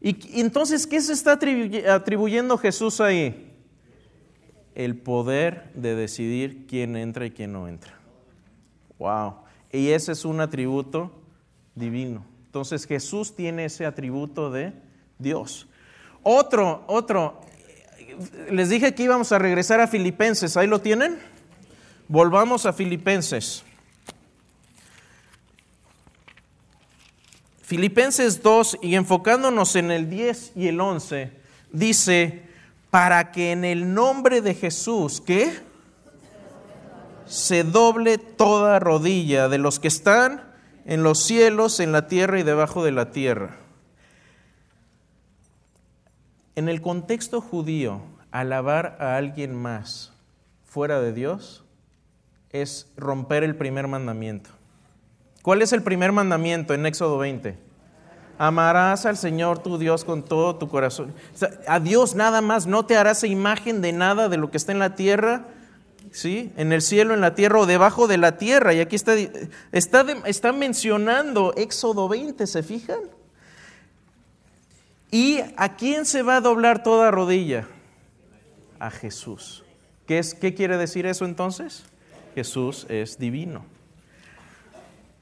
Y, 0.00 0.40
entonces, 0.40 0.86
¿qué 0.86 1.02
se 1.02 1.12
está 1.12 1.32
atribuyendo 1.32 2.56
Jesús 2.56 3.02
ahí? 3.02 3.52
El 4.74 4.96
poder 4.96 5.70
de 5.74 5.94
decidir 5.94 6.66
quién 6.66 6.96
entra 6.96 7.26
y 7.26 7.30
quién 7.30 7.52
no 7.52 7.68
entra. 7.68 7.98
Wow. 8.98 9.45
Y 9.72 9.90
ese 9.90 10.12
es 10.12 10.24
un 10.24 10.40
atributo 10.40 11.12
divino. 11.74 12.24
Entonces 12.46 12.86
Jesús 12.86 13.34
tiene 13.34 13.66
ese 13.66 13.86
atributo 13.86 14.50
de 14.50 14.72
Dios. 15.18 15.66
Otro, 16.22 16.84
otro, 16.86 17.40
les 18.50 18.68
dije 18.68 18.94
que 18.94 19.04
íbamos 19.04 19.30
a 19.32 19.38
regresar 19.38 19.80
a 19.80 19.86
Filipenses, 19.86 20.56
¿ahí 20.56 20.66
lo 20.66 20.80
tienen? 20.80 21.18
Volvamos 22.08 22.66
a 22.66 22.72
Filipenses. 22.72 23.62
Filipenses 27.62 28.42
2, 28.42 28.78
y 28.80 28.94
enfocándonos 28.94 29.74
en 29.74 29.90
el 29.90 30.08
10 30.08 30.52
y 30.54 30.68
el 30.68 30.80
11, 30.80 31.32
dice, 31.72 32.42
para 32.90 33.32
que 33.32 33.50
en 33.50 33.64
el 33.64 33.92
nombre 33.92 34.40
de 34.40 34.54
Jesús, 34.54 35.20
¿qué? 35.20 35.52
Se 37.26 37.64
doble 37.64 38.18
toda 38.18 38.78
rodilla 38.78 39.48
de 39.48 39.58
los 39.58 39.78
que 39.78 39.88
están 39.88 40.42
en 40.84 41.02
los 41.02 41.22
cielos, 41.22 41.80
en 41.80 41.92
la 41.92 42.06
tierra 42.06 42.38
y 42.38 42.44
debajo 42.44 42.84
de 42.84 42.92
la 42.92 43.10
tierra. 43.10 43.56
En 46.54 46.68
el 46.68 46.80
contexto 46.80 47.40
judío, 47.40 48.00
alabar 48.30 48.96
a 49.00 49.16
alguien 49.16 49.54
más 49.54 50.12
fuera 50.64 51.00
de 51.00 51.12
Dios 51.12 51.64
es 52.50 52.90
romper 52.96 53.42
el 53.42 53.56
primer 53.56 53.88
mandamiento. 53.88 54.50
¿Cuál 55.42 55.62
es 55.62 55.72
el 55.72 55.82
primer 55.82 56.12
mandamiento 56.12 56.74
en 56.74 56.86
Éxodo 56.86 57.18
20? 57.18 57.58
Amarás 58.38 59.06
al 59.06 59.16
Señor 59.16 59.58
tu 59.58 59.78
Dios 59.78 60.04
con 60.04 60.22
todo 60.22 60.56
tu 60.56 60.68
corazón. 60.68 61.14
a 61.66 61.80
Dios 61.80 62.14
nada 62.14 62.40
más, 62.40 62.66
no 62.66 62.86
te 62.86 62.96
harás 62.96 63.24
imagen 63.24 63.80
de 63.80 63.92
nada 63.92 64.28
de 64.28 64.36
lo 64.36 64.50
que 64.50 64.56
está 64.56 64.72
en 64.72 64.78
la 64.78 64.94
tierra 64.94 65.46
¿sí? 66.16 66.50
En 66.56 66.72
el 66.72 66.80
cielo, 66.80 67.12
en 67.12 67.20
la 67.20 67.34
tierra 67.34 67.60
o 67.60 67.66
debajo 67.66 68.08
de 68.08 68.16
la 68.16 68.38
tierra. 68.38 68.72
Y 68.72 68.80
aquí 68.80 68.96
está, 68.96 69.14
está, 69.70 70.06
está 70.24 70.52
mencionando 70.52 71.52
Éxodo 71.56 72.08
20, 72.08 72.46
¿se 72.46 72.62
fijan? 72.62 73.00
¿Y 75.10 75.40
a 75.56 75.76
quién 75.76 76.06
se 76.06 76.22
va 76.22 76.36
a 76.36 76.40
doblar 76.40 76.82
toda 76.82 77.10
rodilla? 77.10 77.68
A 78.78 78.90
Jesús. 78.90 79.62
¿Qué, 80.06 80.18
es, 80.18 80.34
¿Qué 80.34 80.54
quiere 80.54 80.78
decir 80.78 81.04
eso 81.04 81.26
entonces? 81.26 81.84
Jesús 82.34 82.86
es 82.88 83.18
divino. 83.18 83.66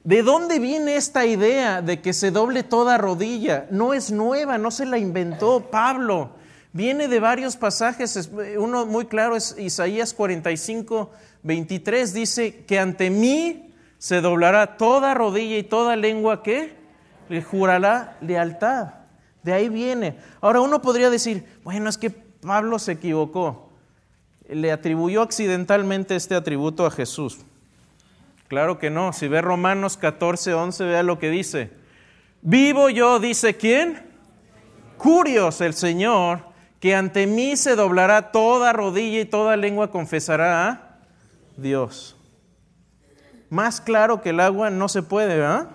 ¿De 0.05 0.23
dónde 0.23 0.59
viene 0.59 0.95
esta 0.95 1.25
idea 1.25 1.81
de 1.81 2.01
que 2.01 2.13
se 2.13 2.31
doble 2.31 2.63
toda 2.63 2.97
rodilla? 2.97 3.67
No 3.69 3.93
es 3.93 4.11
nueva, 4.11 4.57
no 4.57 4.71
se 4.71 4.85
la 4.85 4.97
inventó 4.97 5.69
Pablo. 5.69 6.31
Viene 6.75 7.07
de 7.07 7.21
varios 7.21 7.55
pasajes, 7.55 8.29
uno 8.57 8.85
muy 8.85 9.05
claro 9.05 9.37
es 9.37 9.55
Isaías 9.57 10.13
45, 10.13 11.09
23, 11.43 12.13
dice 12.13 12.65
que 12.65 12.79
ante 12.79 13.09
mí 13.09 13.73
se 13.97 14.19
doblará 14.19 14.75
toda 14.75 15.13
rodilla 15.13 15.57
y 15.57 15.63
toda 15.63 15.95
lengua 15.95 16.43
que 16.43 16.75
le 17.29 17.41
jurará 17.41 18.17
lealtad. 18.19 18.87
De 19.41 19.53
ahí 19.53 19.69
viene. 19.69 20.17
Ahora 20.41 20.59
uno 20.59 20.81
podría 20.81 21.09
decir, 21.09 21.45
bueno, 21.63 21.87
es 21.87 21.97
que 21.97 22.09
Pablo 22.09 22.77
se 22.77 22.91
equivocó. 22.91 23.69
Le 24.49 24.73
atribuyó 24.73 25.21
accidentalmente 25.21 26.17
este 26.17 26.35
atributo 26.35 26.85
a 26.85 26.91
Jesús. 26.91 27.37
Claro 28.49 28.79
que 28.79 28.89
no. 28.89 29.13
Si 29.13 29.29
ve 29.29 29.39
Romanos 29.41 29.95
14, 29.95 30.53
11, 30.53 30.83
vea 30.83 31.03
lo 31.03 31.19
que 31.19 31.29
dice. 31.29 31.71
Vivo 32.41 32.89
yo, 32.89 33.19
dice 33.19 33.55
quién? 33.55 34.01
Curios 34.97 35.61
el 35.61 35.73
Señor, 35.73 36.53
que 36.79 36.95
ante 36.95 37.27
mí 37.27 37.55
se 37.57 37.75
doblará 37.75 38.31
toda 38.31 38.73
rodilla 38.73 39.21
y 39.21 39.25
toda 39.25 39.57
lengua 39.57 39.91
confesará 39.91 40.69
a 40.69 40.99
Dios. 41.57 42.15
Más 43.49 43.79
claro 43.79 44.21
que 44.21 44.29
el 44.29 44.39
agua 44.39 44.69
no 44.69 44.89
se 44.89 45.01
puede, 45.01 45.37
¿verdad? 45.37 45.69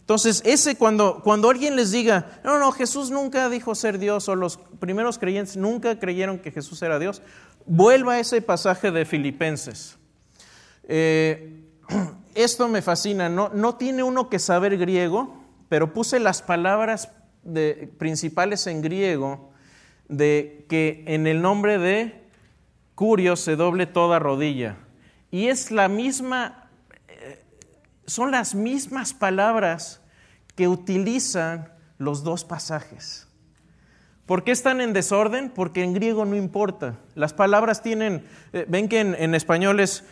Entonces, 0.00 0.42
ese 0.44 0.76
cuando, 0.76 1.20
cuando 1.22 1.48
alguien 1.48 1.76
les 1.76 1.92
diga, 1.92 2.40
no, 2.42 2.58
no, 2.58 2.72
Jesús 2.72 3.10
nunca 3.10 3.48
dijo 3.48 3.74
ser 3.74 3.98
Dios, 3.98 4.28
o 4.28 4.34
los 4.34 4.58
primeros 4.80 5.18
creyentes 5.18 5.56
nunca 5.56 5.98
creyeron 5.98 6.38
que 6.38 6.50
Jesús 6.50 6.82
era 6.82 6.98
Dios, 6.98 7.22
vuelva 7.66 8.14
a 8.14 8.18
ese 8.18 8.42
pasaje 8.42 8.90
de 8.90 9.04
Filipenses. 9.04 9.96
Eh, 10.84 11.64
esto 12.34 12.68
me 12.68 12.82
fascina, 12.82 13.28
no, 13.28 13.50
no 13.50 13.76
tiene 13.76 14.02
uno 14.02 14.28
que 14.28 14.38
saber 14.38 14.76
griego, 14.76 15.40
pero 15.68 15.92
puse 15.92 16.18
las 16.18 16.42
palabras 16.42 17.10
principales 17.98 18.66
en 18.66 18.82
griego 18.82 19.51
de 20.12 20.66
que 20.68 21.04
en 21.06 21.26
el 21.26 21.42
nombre 21.42 21.78
de 21.78 22.22
Curio 22.94 23.34
se 23.36 23.56
doble 23.56 23.86
toda 23.86 24.18
rodilla. 24.18 24.76
Y 25.30 25.48
es 25.48 25.70
la 25.70 25.88
misma, 25.88 26.68
eh, 27.08 27.42
son 28.06 28.30
las 28.30 28.54
mismas 28.54 29.14
palabras 29.14 30.02
que 30.54 30.68
utilizan 30.68 31.72
los 31.98 32.22
dos 32.22 32.44
pasajes. 32.44 33.26
¿Por 34.26 34.44
qué 34.44 34.52
están 34.52 34.80
en 34.80 34.92
desorden? 34.92 35.50
Porque 35.50 35.82
en 35.82 35.94
griego 35.94 36.24
no 36.26 36.36
importa. 36.36 36.98
Las 37.14 37.32
palabras 37.32 37.82
tienen, 37.82 38.24
eh, 38.52 38.66
ven 38.68 38.88
que 38.88 39.00
en, 39.00 39.34
español 39.34 39.80
es 39.80 40.04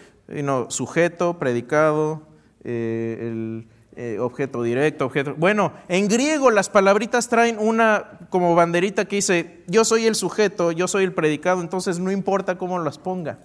sujeto, 0.69 1.39
predicado, 1.39 2.27
eh, 2.65 3.19
el 3.21 3.69
eh, 4.03 4.19
objeto 4.19 4.63
directo, 4.63 5.05
objeto... 5.05 5.35
Bueno, 5.37 5.75
en 5.87 6.09
griego 6.09 6.51
las 6.51 6.71
palabritas 6.71 7.29
traen 7.29 7.59
una 7.59 8.19
como 8.31 8.55
banderita 8.55 9.05
que 9.05 9.17
dice, 9.17 9.63
yo 9.67 9.85
soy 9.85 10.07
el 10.07 10.15
sujeto, 10.15 10.73
yo 10.73 10.89
soy 10.89 11.05
el 11.05 11.13
predicado, 11.13 11.61
entonces 11.61 11.99
no 11.99 12.11
importa 12.11 12.57
cómo 12.57 12.79
las 12.79 12.97
ponga. 12.97 13.41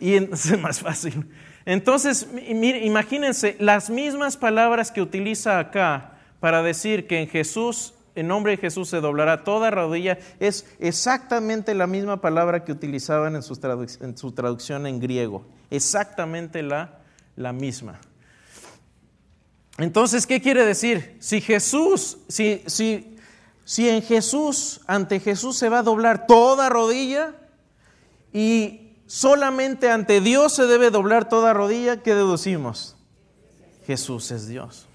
y 0.00 0.14
es 0.32 0.58
más 0.58 0.80
fácil. 0.80 1.28
Entonces, 1.66 2.26
imagínense, 2.48 3.54
las 3.58 3.90
mismas 3.90 4.38
palabras 4.38 4.90
que 4.90 5.02
utiliza 5.02 5.58
acá 5.58 6.14
para 6.40 6.62
decir 6.62 7.06
que 7.06 7.20
en 7.20 7.28
Jesús, 7.28 7.92
en 8.14 8.28
nombre 8.28 8.52
de 8.52 8.56
Jesús 8.56 8.88
se 8.88 9.02
doblará 9.02 9.44
toda 9.44 9.70
rodilla, 9.70 10.16
es 10.40 10.64
exactamente 10.80 11.74
la 11.74 11.86
misma 11.86 12.22
palabra 12.22 12.64
que 12.64 12.72
utilizaban 12.72 13.36
en 13.36 13.42
su, 13.42 14.32
traducción 14.32 14.86
en 14.86 15.00
griego. 15.00 15.44
Exactamente 15.68 16.62
la, 16.62 17.00
la 17.36 17.52
misma. 17.52 18.00
Entonces, 19.78 20.26
¿qué 20.26 20.42
quiere 20.42 20.64
decir? 20.64 21.16
Si 21.20 21.40
Jesús, 21.40 22.18
si, 22.28 22.62
si, 22.66 23.16
si 23.64 23.88
en 23.88 24.02
Jesús, 24.02 24.80
ante 24.88 25.20
Jesús 25.20 25.56
se 25.56 25.68
va 25.68 25.78
a 25.78 25.82
doblar 25.84 26.26
toda 26.26 26.68
rodilla 26.68 27.34
y 28.32 28.92
solamente 29.06 29.88
ante 29.90 30.20
Dios 30.20 30.52
se 30.52 30.66
debe 30.66 30.90
doblar 30.90 31.28
toda 31.28 31.54
rodilla, 31.54 32.02
¿qué 32.02 32.14
deducimos? 32.14 32.96
Jesús 33.86 34.32
es 34.32 34.48
Dios. 34.48 34.86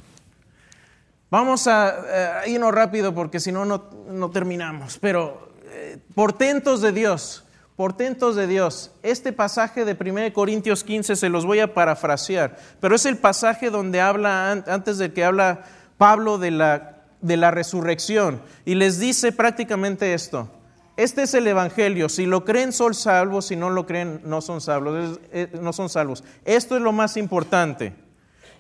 Vamos 1.32 1.66
a, 1.68 2.46
irnos 2.46 2.74
rápido 2.74 3.16
porque 3.16 3.40
si 3.40 3.54
no, 3.54 3.66
no 3.66 4.32
terminamos. 4.32 5.00
Pero 5.00 5.54
eh, 5.66 5.98
portentos 6.14 6.82
de 6.82 6.92
Dios, 6.92 7.43
portentos 7.76 8.36
de 8.36 8.48
Dios. 8.48 8.92
Este 9.02 9.34
pasaje 9.34 9.86
de 9.86 9.98
1 10.00 10.34
Corintios 10.34 10.84
15 10.84 11.16
se 11.16 11.30
los 11.30 11.46
voy 11.46 11.60
a 11.60 11.74
parafrasear, 11.74 12.58
pero 12.80 12.96
es 12.96 13.06
el 13.06 13.18
pasaje 13.18 13.70
donde 13.70 14.02
habla, 14.02 14.52
antes 14.52 14.98
de 14.98 15.14
que 15.14 15.24
habla 15.24 15.64
Pablo 15.98 16.38
de 16.38 16.52
la, 16.52 17.04
de 17.22 17.38
la 17.38 17.52
resurrección, 17.52 18.42
y 18.66 18.76
les 18.76 19.00
dice 19.00 19.32
prácticamente 19.32 20.14
esto. 20.14 20.50
Este 20.96 21.24
es 21.24 21.34
el 21.34 21.48
Evangelio. 21.48 22.08
Si 22.08 22.28
lo 22.28 22.46
creen 22.46 22.72
son 22.72 22.94
salvos, 22.94 23.48
si 23.48 23.56
no 23.56 23.72
lo 23.72 23.88
creen 23.88 24.22
no 24.26 24.42
son 24.42 24.62
salvos. 24.62 25.20
No 25.60 25.74
son 25.74 25.90
salvos. 25.90 26.24
Esto 26.46 26.76
es 26.76 26.84
lo 26.84 26.92
más 26.92 27.18
importante. 27.18 27.96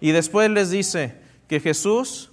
Y 0.02 0.12
después 0.12 0.50
les 0.50 0.72
dice 0.72 1.16
que 1.48 1.60
Jesús 1.60 2.32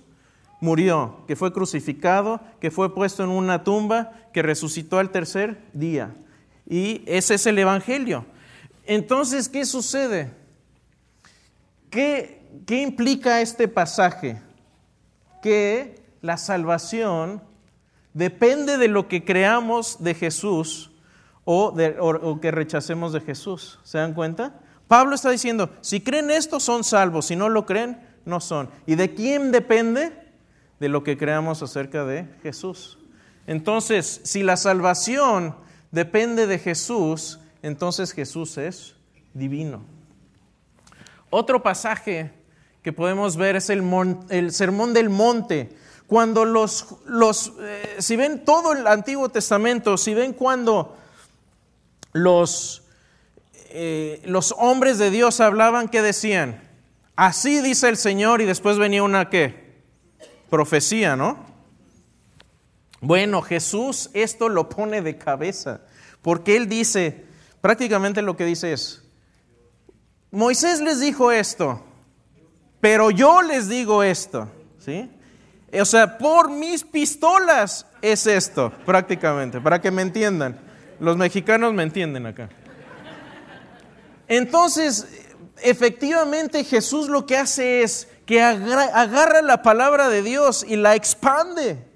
murió, 0.61 1.25
que 1.27 1.37
fue 1.37 1.53
crucificado, 1.53 2.41
que 2.61 2.71
fue 2.71 2.95
puesto 2.95 3.23
en 3.23 3.29
una 3.29 3.63
tumba, 3.63 4.13
que 4.33 4.43
resucitó 4.43 4.99
al 4.99 5.11
tercer 5.11 5.59
día. 5.75 6.15
Y 6.71 7.03
ese 7.05 7.35
es 7.35 7.45
el 7.45 7.59
Evangelio. 7.59 8.25
Entonces, 8.87 9.51
¿qué 9.51 9.67
sucede? 9.67 10.33
¿Qué, 11.91 12.63
qué 12.67 12.81
implica 12.81 13.43
este 13.43 13.69
pasaje? 13.69 14.41
Que 15.43 16.03
la 16.23 16.39
salvación 16.39 17.43
Depende 18.13 18.77
de 18.77 18.89
lo 18.89 19.07
que 19.09 19.25
creamos 19.25 20.03
de 20.03 20.15
Jesús 20.15 20.91
o, 21.45 21.71
de, 21.71 21.97
que 22.43 22.51
rechacemos 22.51 23.13
de 23.13 23.21
Jesús. 23.21 23.79
¿Se 23.85 23.99
dan 23.99 24.15
cuenta? 24.15 24.61
Pablo 24.89 25.15
está 25.15 25.31
diciendo, 25.31 25.71
si 25.81 26.01
creen 26.01 26.31
esto 26.31 26.59
son 26.59 26.83
salvos, 26.83 27.27
si 27.27 27.37
no 27.37 27.49
lo 27.49 27.67
creen, 27.67 28.01
no 28.25 28.41
son. 28.41 28.69
¿Y 28.87 28.97
de 28.97 29.15
quién 29.15 29.53
depende? 29.53 30.13
De 30.81 30.89
lo 30.89 31.05
que 31.05 31.17
creamos 31.17 31.63
acerca 31.63 32.05
de 32.05 32.27
Jesús. 32.43 32.99
Entonces, 33.47 34.21
si 34.25 34.43
la 34.43 34.57
salvación 34.57 35.55
depende 35.91 36.47
de 36.47 36.59
Jesús, 36.59 37.41
entonces 37.63 38.13
Jesús 38.13 38.59
es 38.59 38.95
divino. 39.35 39.83
Otro 41.31 41.63
pasaje 41.63 42.33
que 42.83 42.93
podemos 42.93 43.37
ver 43.37 43.57
es 43.57 43.71
el, 43.71 43.85
el 44.31 44.53
Sermón 44.53 44.93
del 44.93 45.11
Monte. 45.11 45.71
Cuando 46.07 46.45
los, 46.45 46.97
los 47.07 47.53
eh, 47.61 47.97
si 47.99 48.17
ven 48.17 48.45
todo 48.45 48.73
el 48.73 48.87
Antiguo 48.87 49.29
Testamento, 49.29 49.97
si 49.97 50.15
ven 50.15 50.33
cuando 50.33 50.97
los, 52.13 52.83
eh, 53.69 54.21
los 54.25 54.55
hombres 54.59 54.99
de 54.99 55.11
Dios 55.11 55.41
hablaban, 55.41 55.89
¿qué 55.89 56.03
decían? 56.03 56.61
Así 57.15 57.61
dice 57.61 57.89
el 57.89 57.97
Señor 57.97 58.41
y 58.41 58.47
después 58.47 58.79
venía 58.79 59.03
una 59.03 59.29
qué? 59.29 59.71
Profecía, 60.49 61.15
¿no? 61.15 61.50
Bueno, 63.01 63.41
Jesús 63.43 64.11
esto 64.13 64.49
lo 64.49 64.69
pone 64.69 65.01
de 65.01 65.17
cabeza, 65.17 65.81
porque 66.23 66.57
él 66.57 66.69
dice, 66.69 67.25
prácticamente 67.61 68.23
lo 68.23 68.37
que 68.37 68.45
dice 68.45 68.73
es, 68.73 69.03
Moisés 70.31 70.81
les 70.81 71.01
dijo 71.01 71.33
esto, 71.33 71.83
pero 72.81 73.11
yo 73.11 73.43
les 73.43 73.69
digo 73.69 74.03
esto, 74.03 74.51
¿sí? 74.79 75.11
O 75.73 75.85
sea, 75.85 76.19
por 76.19 76.51
mis 76.51 76.85
pistolas 76.85 77.87
es 78.03 78.27
esto, 78.27 78.73
prácticamente, 78.85 79.61
para 79.61 79.81
que 79.81 79.91
me 79.91 80.03
entiendan. 80.03 80.59
Los 80.99 81.17
mexicanos 81.17 81.73
me 81.73 81.83
entienden 81.83 82.27
acá. 82.27 82.51
Entonces, 84.29 85.07
efectivamente 85.63 86.65
Jesús 86.65 87.09
lo 87.09 87.27
que 87.27 87.37
hace 87.37 87.83
es 87.83 88.09
que 88.27 88.43
agarra 88.43 89.43
la 89.43 89.63
palabra 89.63 90.09
de 90.09 90.23
Dios 90.23 90.65
y 90.69 90.77
la 90.77 90.95
expande. 90.95 91.90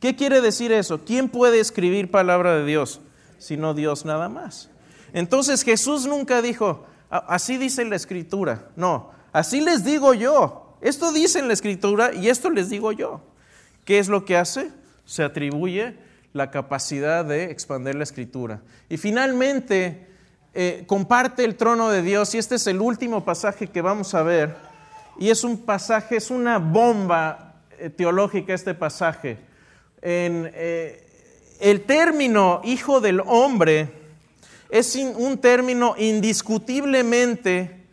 ¿Qué 0.00 0.14
quiere 0.14 0.40
decir 0.40 0.72
eso? 0.72 1.04
¿Quién 1.04 1.28
puede 1.28 1.60
escribir 1.60 2.10
palabra 2.10 2.56
de 2.56 2.64
Dios? 2.64 3.00
Sino 3.38 3.74
Dios 3.74 4.04
nada 4.04 4.28
más. 4.28 4.70
Entonces 5.12 5.62
Jesús 5.62 6.06
nunca 6.06 6.42
dijo, 6.42 6.86
así 7.10 7.56
dice 7.56 7.84
la 7.84 7.96
escritura. 7.96 8.68
No, 8.76 9.10
así 9.32 9.60
les 9.60 9.84
digo 9.84 10.14
yo. 10.14 10.76
Esto 10.80 11.12
dice 11.12 11.42
la 11.42 11.52
escritura 11.52 12.12
y 12.12 12.28
esto 12.28 12.50
les 12.50 12.68
digo 12.68 12.92
yo. 12.92 13.22
¿Qué 13.84 13.98
es 13.98 14.08
lo 14.08 14.24
que 14.24 14.36
hace? 14.36 14.70
Se 15.04 15.22
atribuye 15.22 15.96
la 16.32 16.50
capacidad 16.50 17.24
de 17.24 17.44
expandir 17.50 17.94
la 17.94 18.04
escritura. 18.04 18.60
Y 18.88 18.98
finalmente, 18.98 20.06
eh, 20.52 20.84
comparte 20.86 21.44
el 21.44 21.56
trono 21.56 21.88
de 21.90 22.02
Dios 22.02 22.34
y 22.34 22.38
este 22.38 22.56
es 22.56 22.66
el 22.66 22.80
último 22.80 23.24
pasaje 23.24 23.66
que 23.66 23.80
vamos 23.80 24.14
a 24.14 24.22
ver. 24.22 24.56
Y 25.18 25.30
es 25.30 25.44
un 25.44 25.58
pasaje, 25.58 26.16
es 26.16 26.30
una 26.30 26.58
bomba 26.58 27.54
eh, 27.78 27.90
teológica 27.90 28.52
este 28.52 28.74
pasaje. 28.74 29.38
Eh, 30.08 31.02
el 31.58 31.80
término 31.80 32.60
hijo 32.62 33.00
del 33.00 33.20
hombre 33.26 33.88
es 34.70 34.94
un 34.94 35.38
término 35.38 35.96
indiscutiblemente 35.98 37.84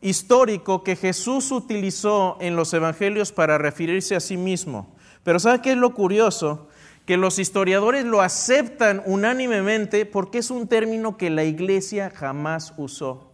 histórico 0.00 0.82
que 0.82 0.96
Jesús 0.96 1.52
utilizó 1.52 2.38
en 2.40 2.56
los 2.56 2.74
evangelios 2.74 3.30
para 3.30 3.56
referirse 3.56 4.16
a 4.16 4.20
sí 4.20 4.36
mismo. 4.36 4.96
Pero 5.22 5.38
¿sabe 5.38 5.62
qué 5.62 5.70
es 5.70 5.76
lo 5.76 5.94
curioso? 5.94 6.66
Que 7.06 7.16
los 7.16 7.38
historiadores 7.38 8.04
lo 8.04 8.20
aceptan 8.20 9.00
unánimemente 9.06 10.06
porque 10.06 10.38
es 10.38 10.50
un 10.50 10.66
término 10.66 11.16
que 11.16 11.30
la 11.30 11.44
iglesia 11.44 12.10
jamás 12.10 12.74
usó. 12.78 13.30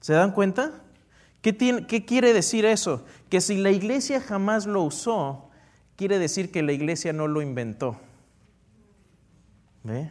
¿Se 0.00 0.12
dan 0.12 0.32
cuenta? 0.32 0.72
¿Qué, 1.40 1.56
¿Qué, 1.86 2.04
quiere 2.04 2.32
decir 2.32 2.64
eso? 2.64 3.04
Que 3.30 3.40
si 3.40 3.58
la 3.58 3.70
iglesia 3.70 4.20
jamás 4.20 4.66
lo 4.66 4.82
usó, 4.82 5.50
quiere 5.96 6.18
decir 6.18 6.50
que 6.50 6.62
la 6.62 6.72
iglesia 6.72 7.12
no 7.12 7.28
lo 7.28 7.42
inventó. 7.42 8.00
¿Ve? 9.82 10.10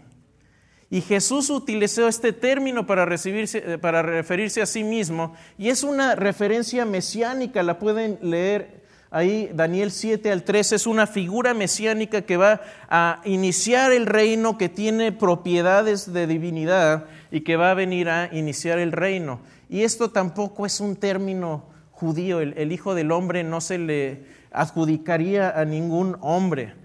Y 0.94 1.02
Jesús 1.02 1.50
utilizó 1.50 2.08
este 2.08 2.34
término 2.34 2.86
para, 2.86 3.04
recibirse, 3.06 3.80
para 3.80 4.04
referirse 4.04 4.62
a 4.62 4.68
sí 4.68 4.84
mismo 4.84 5.34
y 5.58 5.70
es 5.70 5.84
una 5.84 6.14
referencia 6.14 6.86
mesiánica, 6.86 7.64
la 7.64 7.80
pueden 7.80 8.20
leer 8.22 8.84
ahí, 9.10 9.50
Daniel 9.56 9.90
7 9.90 10.32
al 10.32 10.44
13, 10.44 10.76
es 10.76 10.86
una 10.86 11.08
figura 11.08 11.56
mesiánica 11.56 12.22
que 12.22 12.38
va 12.38 12.62
a 12.90 13.22
iniciar 13.26 13.92
el 13.92 14.06
reino, 14.06 14.60
que 14.60 14.70
tiene 14.70 15.12
propiedades 15.12 16.14
de 16.14 16.28
divinidad 16.28 17.06
y 17.32 17.42
que 17.42 17.56
va 17.56 17.72
a 17.72 17.74
venir 17.76 18.10
a 18.10 18.30
iniciar 18.32 18.78
el 18.78 18.92
reino. 18.92 19.40
Y 19.70 19.82
esto 19.82 20.12
tampoco 20.12 20.68
es 20.68 20.80
un 20.80 20.96
término 20.96 21.66
judío, 21.90 22.40
el 22.40 22.72
Hijo 22.72 22.94
del 22.94 23.12
Hombre 23.12 23.44
no 23.44 23.62
se 23.62 23.80
le 23.80 24.26
adjudicaría 24.54 25.50
a 25.50 25.66
ningún 25.66 26.18
hombre. 26.22 26.76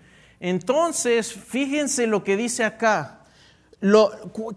Entonces, 0.41 1.33
fíjense 1.33 2.07
lo 2.07 2.25
que 2.25 2.37
dice 2.37 2.65
acá. 2.65 3.21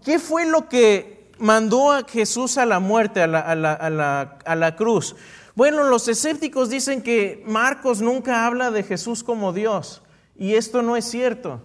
¿Qué 0.04 0.18
fue 0.18 0.46
lo 0.46 0.68
que 0.68 1.30
mandó 1.38 1.92
a 1.92 2.04
Jesús 2.04 2.58
a 2.58 2.66
la 2.66 2.80
muerte, 2.80 3.22
a 3.22 3.26
la, 3.26 4.76
cruz? 4.76 5.16
Bueno, 5.54 5.84
los 5.84 6.08
escépticos 6.08 6.70
dicen 6.70 7.02
que 7.02 7.42
Marcos 7.46 8.00
nunca 8.00 8.46
habla 8.46 8.70
de 8.70 8.82
Jesús 8.82 9.22
como 9.22 9.52
Dios, 9.52 10.02
y 10.36 10.54
esto 10.54 10.82
no 10.82 10.96
es 10.96 11.04
cierto. 11.04 11.62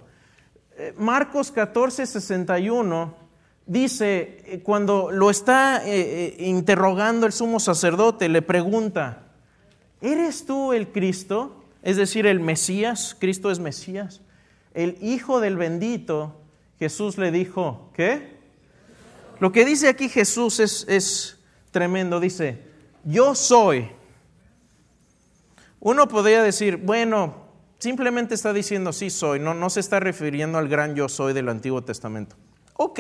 Eh, 0.78 0.94
Marcos 0.98 1.52
14, 1.52 2.06
61 2.06 3.16
dice, 3.66 4.44
eh, 4.46 4.62
cuando 4.64 5.10
lo 5.12 5.30
está 5.30 5.82
eh, 5.86 6.36
interrogando 6.40 7.26
el 7.26 7.34
sumo 7.34 7.60
sacerdote, 7.60 8.30
le 8.30 8.42
pregunta, 8.42 9.27
¿eres 10.02 10.46
tú 10.46 10.74
el 10.74 10.90
Cristo? 10.90 11.64
Es 11.84 11.98
decir, 11.98 12.26
el 12.26 12.40
Mesías, 12.40 13.16
Cristo 13.20 13.52
es 13.52 13.60
Mesías, 13.60 14.22
el 14.74 14.98
Hijo 15.02 15.40
del 15.40 15.58
bendito. 15.58 16.42
Jesús 16.80 17.18
le 17.18 17.32
dijo, 17.32 17.90
¿qué? 17.94 18.38
Lo 19.40 19.52
que 19.52 19.66
dice 19.66 19.88
aquí 19.88 20.10
Jesús 20.10 20.60
es, 20.60 21.40
tremendo. 21.72 22.20
Dice, 22.20 22.64
yo 23.04 23.36
soy. 23.36 23.90
Uno 25.80 26.08
podría 26.08 26.42
decir, 26.42 26.78
bueno, 26.78 27.48
simplemente 27.78 28.34
está 28.34 28.52
diciendo 28.52 28.92
sí 28.94 29.10
soy, 29.10 29.40
no, 29.40 29.54
no 29.54 29.70
se 29.70 29.80
está 29.80 30.00
refiriendo 30.00 30.58
al 30.58 30.68
gran 30.68 30.96
yo 30.96 31.08
soy 31.08 31.34
del 31.34 31.50
Antiguo 31.50 31.84
Testamento. 31.84 32.36
Ok. 32.74 33.00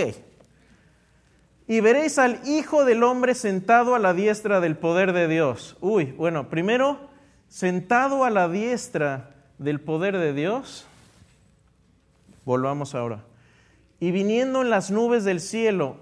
Y 1.67 1.81
veréis 1.81 2.17
al 2.17 2.39
Hijo 2.47 2.85
del 2.85 3.03
Hombre 3.03 3.35
sentado 3.35 3.93
a 3.93 3.99
la 3.99 4.13
diestra 4.13 4.61
del 4.61 4.77
poder 4.77 5.11
de 5.13 5.27
Dios. 5.27 5.75
Uy, 5.81 6.05
bueno, 6.05 6.49
primero, 6.49 7.09
sentado 7.49 8.23
a 8.23 8.29
la 8.29 8.47
diestra 8.47 9.35
del 9.57 9.81
poder 9.81 10.17
de 10.17 10.33
Dios. 10.33 10.87
Volvamos 12.45 12.95
ahora 12.95 13.23
y 13.99 14.11
viniendo 14.11 14.61
en 14.61 14.69
las 14.69 14.91
nubes 14.91 15.23
del 15.23 15.39
cielo. 15.39 15.97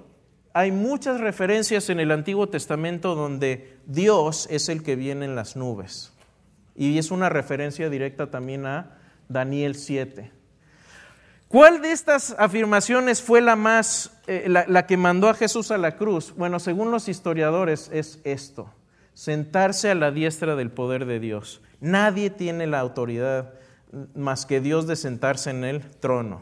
Hay 0.53 0.72
muchas 0.72 1.20
referencias 1.20 1.89
en 1.89 1.99
el 1.99 2.11
Antiguo 2.11 2.47
Testamento 2.47 3.16
donde 3.16 3.78
Dios 3.86 4.47
es 4.49 4.70
el 4.70 4.84
que 4.84 4.95
viene 4.95 5.26
en 5.26 5.36
las 5.36 5.55
nubes. 5.55 6.13
Y 6.76 6.97
es 6.97 7.11
una 7.11 7.30
referencia 7.30 7.89
directa 7.89 8.30
también 8.30 8.66
a 8.66 8.97
Daniel 9.30 9.76
7. 9.76 10.32
¿Cuál 11.55 11.81
de 11.81 11.93
estas 11.93 12.35
afirmaciones 12.37 13.21
fue 13.21 13.39
la 13.39 13.55
más, 13.55 14.11
eh, 14.27 14.47
la, 14.49 14.85
que 14.85 14.97
mandó 14.97 15.29
a 15.29 15.33
Jesús 15.33 15.71
a 15.71 15.77
la 15.77 15.95
cruz? 15.95 16.33
Bueno, 16.35 16.59
según 16.59 16.91
los 16.91 17.07
historiadores 17.07 17.89
es 17.93 18.19
esto, 18.25 18.69
sentarse 19.13 19.89
a 19.89 19.95
la 19.95 20.11
diestra 20.11 20.57
del 20.57 20.69
poder 20.69 21.05
de 21.05 21.21
Dios. 21.21 21.61
Nadie 21.79 22.29
tiene 22.29 22.67
la 22.67 22.81
autoridad 22.81 23.53
más 24.15 24.45
que 24.45 24.59
Dios 24.59 24.85
de 24.85 24.97
sentarse 24.97 25.51
en 25.51 25.63
el 25.63 25.89
trono. 26.01 26.41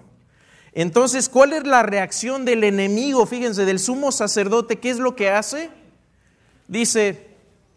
Entonces, 0.71 1.29
¿cuál 1.29 1.53
es 1.53 1.67
la 1.67 1.83
reacción 1.83 2.43
del 2.43 2.63
enemigo? 2.63 3.27
Fíjense, 3.27 3.65
del 3.65 3.77
sumo 3.77 4.11
sacerdote, 4.11 4.79
¿qué 4.79 4.89
es 4.89 4.97
lo 4.97 5.15
que 5.15 5.29
hace? 5.29 5.69
Dice, 6.67 7.27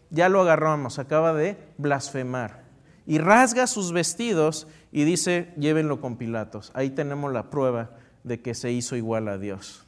ya 0.09 0.27
lo 0.27 0.41
agarramos, 0.41 0.97
acaba 0.97 1.33
de 1.33 1.55
blasfemar. 1.77 2.63
Y 3.05 3.19
rasga 3.19 3.67
sus 3.67 3.91
vestidos 3.91 4.65
y 4.91 5.03
dice, 5.03 5.53
llévenlo 5.57 6.01
con 6.01 6.17
Pilatos. 6.17 6.71
Ahí 6.73 6.89
tenemos 6.89 7.31
la 7.33 7.49
prueba 7.49 7.91
de 8.23 8.41
que 8.41 8.53
se 8.53 8.71
hizo 8.71 8.95
igual 8.95 9.27
a 9.27 9.37
Dios. 9.37 9.85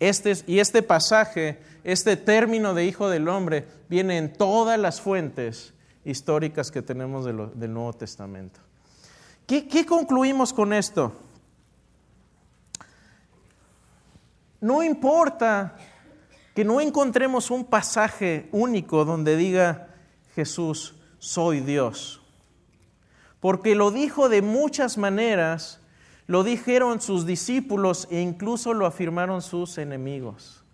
Este, 0.00 0.32
y 0.46 0.60
este 0.60 0.82
pasaje, 0.82 1.60
este 1.84 2.16
término 2.16 2.74
de 2.74 2.86
Hijo 2.86 3.08
del 3.08 3.28
Hombre, 3.28 3.66
viene 3.88 4.16
en 4.16 4.32
todas 4.32 4.78
las 4.78 5.00
fuentes 5.00 5.74
históricas 6.04 6.70
que 6.70 6.82
tenemos 6.82 7.24
del 7.24 7.72
Nuevo 7.72 7.92
Testamento. 7.92 8.60
¿Qué 9.46 9.84
concluimos 9.86 10.52
con 10.52 10.72
esto? 10.72 11.12
No 14.60 14.82
importa 14.82 15.76
que 16.54 16.64
no 16.64 16.80
encontremos 16.80 17.50
un 17.50 17.64
pasaje 17.64 18.48
único 18.50 19.04
donde 19.04 19.36
diga 19.36 19.88
Jesús, 20.34 20.96
soy 21.18 21.60
Dios. 21.60 22.17
Porque 23.40 23.74
lo 23.74 23.90
dijo 23.90 24.28
de 24.28 24.42
muchas 24.42 24.98
maneras, 24.98 25.80
lo 26.26 26.44
dijeron 26.44 27.00
sus 27.00 27.26
discípulos 27.26 28.08
e 28.10 28.20
incluso 28.20 28.74
lo 28.74 28.86
afirmaron 28.86 29.42
sus 29.42 29.78
enemigos. 29.78 30.64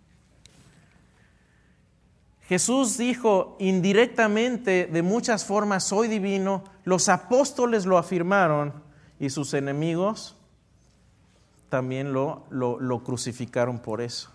Jesús 2.47 2.97
dijo 2.97 3.55
indirectamente, 3.59 4.85
de 4.85 5.01
muchas 5.01 5.45
formas, 5.45 5.83
soy 5.83 6.07
divino, 6.07 6.63
los 6.83 7.09
apóstoles 7.09 7.85
lo 7.85 7.97
afirmaron 7.97 8.73
y 9.19 9.29
sus 9.31 9.53
enemigos 9.53 10.35
también 11.69 12.13
lo, 12.13 12.45
lo, 12.49 13.03
crucificaron 13.03 13.79
por 13.79 14.01
eso. 14.01 14.29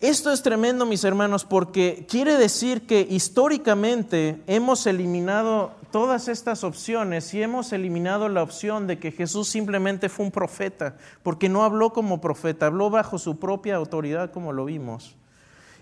Esto 0.00 0.30
es 0.30 0.42
tremendo, 0.42 0.84
mis 0.84 1.04
hermanos, 1.04 1.46
porque 1.46 2.04
quiere 2.06 2.36
decir 2.36 2.86
que 2.86 3.00
históricamente 3.08 4.42
hemos 4.46 4.86
eliminado 4.86 5.72
todas 5.90 6.28
estas 6.28 6.64
opciones 6.64 7.32
y 7.32 7.42
hemos 7.42 7.72
eliminado 7.72 8.28
la 8.28 8.42
opción 8.42 8.86
de 8.86 8.98
que 8.98 9.10
Jesús 9.10 9.48
simplemente 9.48 10.10
fue 10.10 10.26
un 10.26 10.32
profeta, 10.32 10.98
porque 11.22 11.48
no 11.48 11.64
habló 11.64 11.94
como 11.94 12.20
profeta, 12.20 12.66
habló 12.66 12.90
bajo 12.90 13.18
su 13.18 13.38
propia 13.38 13.76
autoridad 13.76 14.32
como 14.32 14.52
lo 14.52 14.66
vimos. 14.66 15.16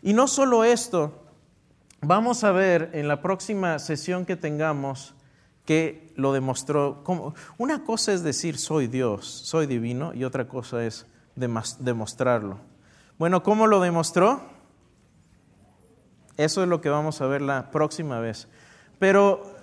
Y 0.00 0.12
no 0.12 0.28
solo 0.28 0.62
esto, 0.62 1.24
vamos 2.00 2.44
a 2.44 2.52
ver 2.52 2.90
en 2.92 3.08
la 3.08 3.20
próxima 3.20 3.80
sesión 3.80 4.26
que 4.26 4.36
tengamos 4.36 5.14
que 5.64 6.12
lo 6.14 6.32
demostró. 6.32 7.02
Como, 7.02 7.34
una 7.58 7.82
cosa 7.82 8.12
es 8.12 8.22
decir 8.22 8.58
soy 8.58 8.86
Dios, 8.86 9.26
soy 9.26 9.66
divino, 9.66 10.14
y 10.14 10.22
otra 10.22 10.46
cosa 10.46 10.84
es 10.84 11.04
demostrarlo. 11.34 12.73
Bueno, 13.18 13.42
¿cómo 13.42 13.66
lo 13.66 13.80
demostró? 13.80 14.40
Eso 16.36 16.62
es 16.62 16.68
lo 16.68 16.80
que 16.80 16.88
vamos 16.88 17.20
a 17.20 17.26
ver 17.26 17.42
la 17.42 17.70
próxima 17.70 18.18
vez. 18.18 18.48
Pero 18.98 19.54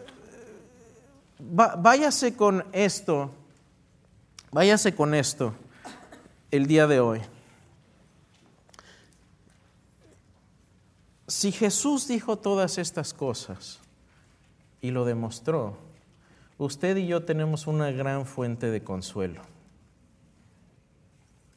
váyase 1.39 2.35
con 2.35 2.63
esto, 2.71 3.31
váyase 4.51 4.95
con 4.95 5.13
esto 5.13 5.53
el 6.49 6.65
día 6.65 6.87
de 6.87 7.01
hoy. 7.01 7.21
Si 11.27 11.51
Jesús 11.51 12.07
dijo 12.07 12.37
todas 12.37 12.77
estas 12.77 13.13
cosas 13.13 13.79
y 14.81 14.91
lo 14.91 15.03
demostró, 15.03 15.77
usted 16.57 16.95
y 16.97 17.07
yo 17.07 17.23
tenemos 17.23 17.67
una 17.67 17.91
gran 17.91 18.25
fuente 18.25 18.69
de 18.69 18.83
consuelo. 18.83 19.50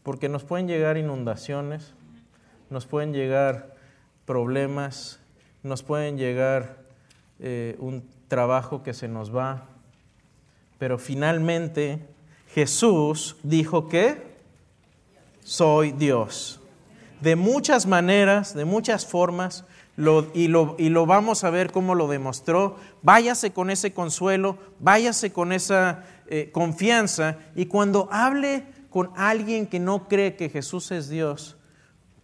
Porque 0.05 0.29
nos 0.29 0.45
pueden 0.45 0.69
llegar 0.69 0.97
inundaciones, 0.97 1.95
nos 2.71 2.87
pueden 2.87 3.13
llegar 3.13 3.75
problemas, 4.27 5.19
nos 5.65 5.83
pueden 5.83 6.17
llegar 6.17 6.77
eh, 7.41 7.75
un 7.81 8.09
trabajo 8.29 8.85
que 8.85 8.95
se 8.95 9.09
nos 9.09 9.35
va, 9.35 9.67
pero 10.79 10.99
finalmente 10.99 11.99
Jesús 12.55 13.37
dijo 13.43 13.89
que 13.89 14.35
soy 15.43 15.91
Dios. 15.91 16.61
De 17.21 17.35
muchas 17.35 17.87
maneras, 17.87 18.55
de 18.55 18.65
muchas 18.65 19.07
formas, 19.07 19.65
y, 19.97 20.49
lo, 20.49 21.07
vamos 21.07 21.45
a 21.45 21.51
ver 21.51 21.71
cómo 21.71 21.95
lo 21.95 22.09
demostró. 22.09 22.77
Váyase 23.03 23.53
con 23.53 23.71
ese 23.71 23.93
consuelo, 23.93 24.59
váyase 24.81 25.33
con 25.33 25.53
esa 25.53 26.05
eh, 26.27 26.51
confianza 26.53 27.39
y 27.55 27.67
cuando 27.67 28.09
hable 28.11 28.65
con 28.95 29.11
alguien 29.17 29.67
que 29.67 29.81
no 29.81 30.07
cree 30.07 30.37
que 30.37 30.49
Jesús 30.49 30.93
es 30.93 31.09
Dios, 31.09 31.57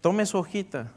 tome 0.01 0.25
su 0.25 0.39
hojita, 0.39 0.93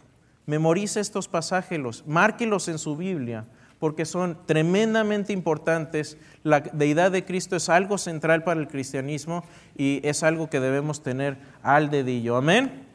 memorice 0.46 1.00
estos 1.00 1.28
pasajes, 1.28 2.06
márquelos 2.06 2.68
en 2.68 2.78
su 2.78 2.96
Biblia, 2.96 3.46
porque 3.80 4.06
son 4.06 4.38
tremendamente 4.46 5.34
importantes. 5.34 6.20
La 6.44 6.60
deidad 6.60 7.10
de 7.10 7.26
Cristo 7.26 7.56
es 7.56 7.70
algo 7.70 7.98
central 7.98 8.44
para 8.44 8.60
el 8.60 8.68
cristianismo 8.68 9.44
y 9.76 10.00
es 10.08 10.22
algo 10.22 10.48
que 10.48 10.60
debemos 10.60 11.02
tener 11.02 11.40
al 11.64 11.90
dedillo. 11.90 12.38
Amén. 12.38 12.86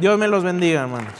Dios 0.00 0.18
me 0.18 0.26
los 0.26 0.44
bendiga, 0.44 0.80
hermanos. 0.80 1.12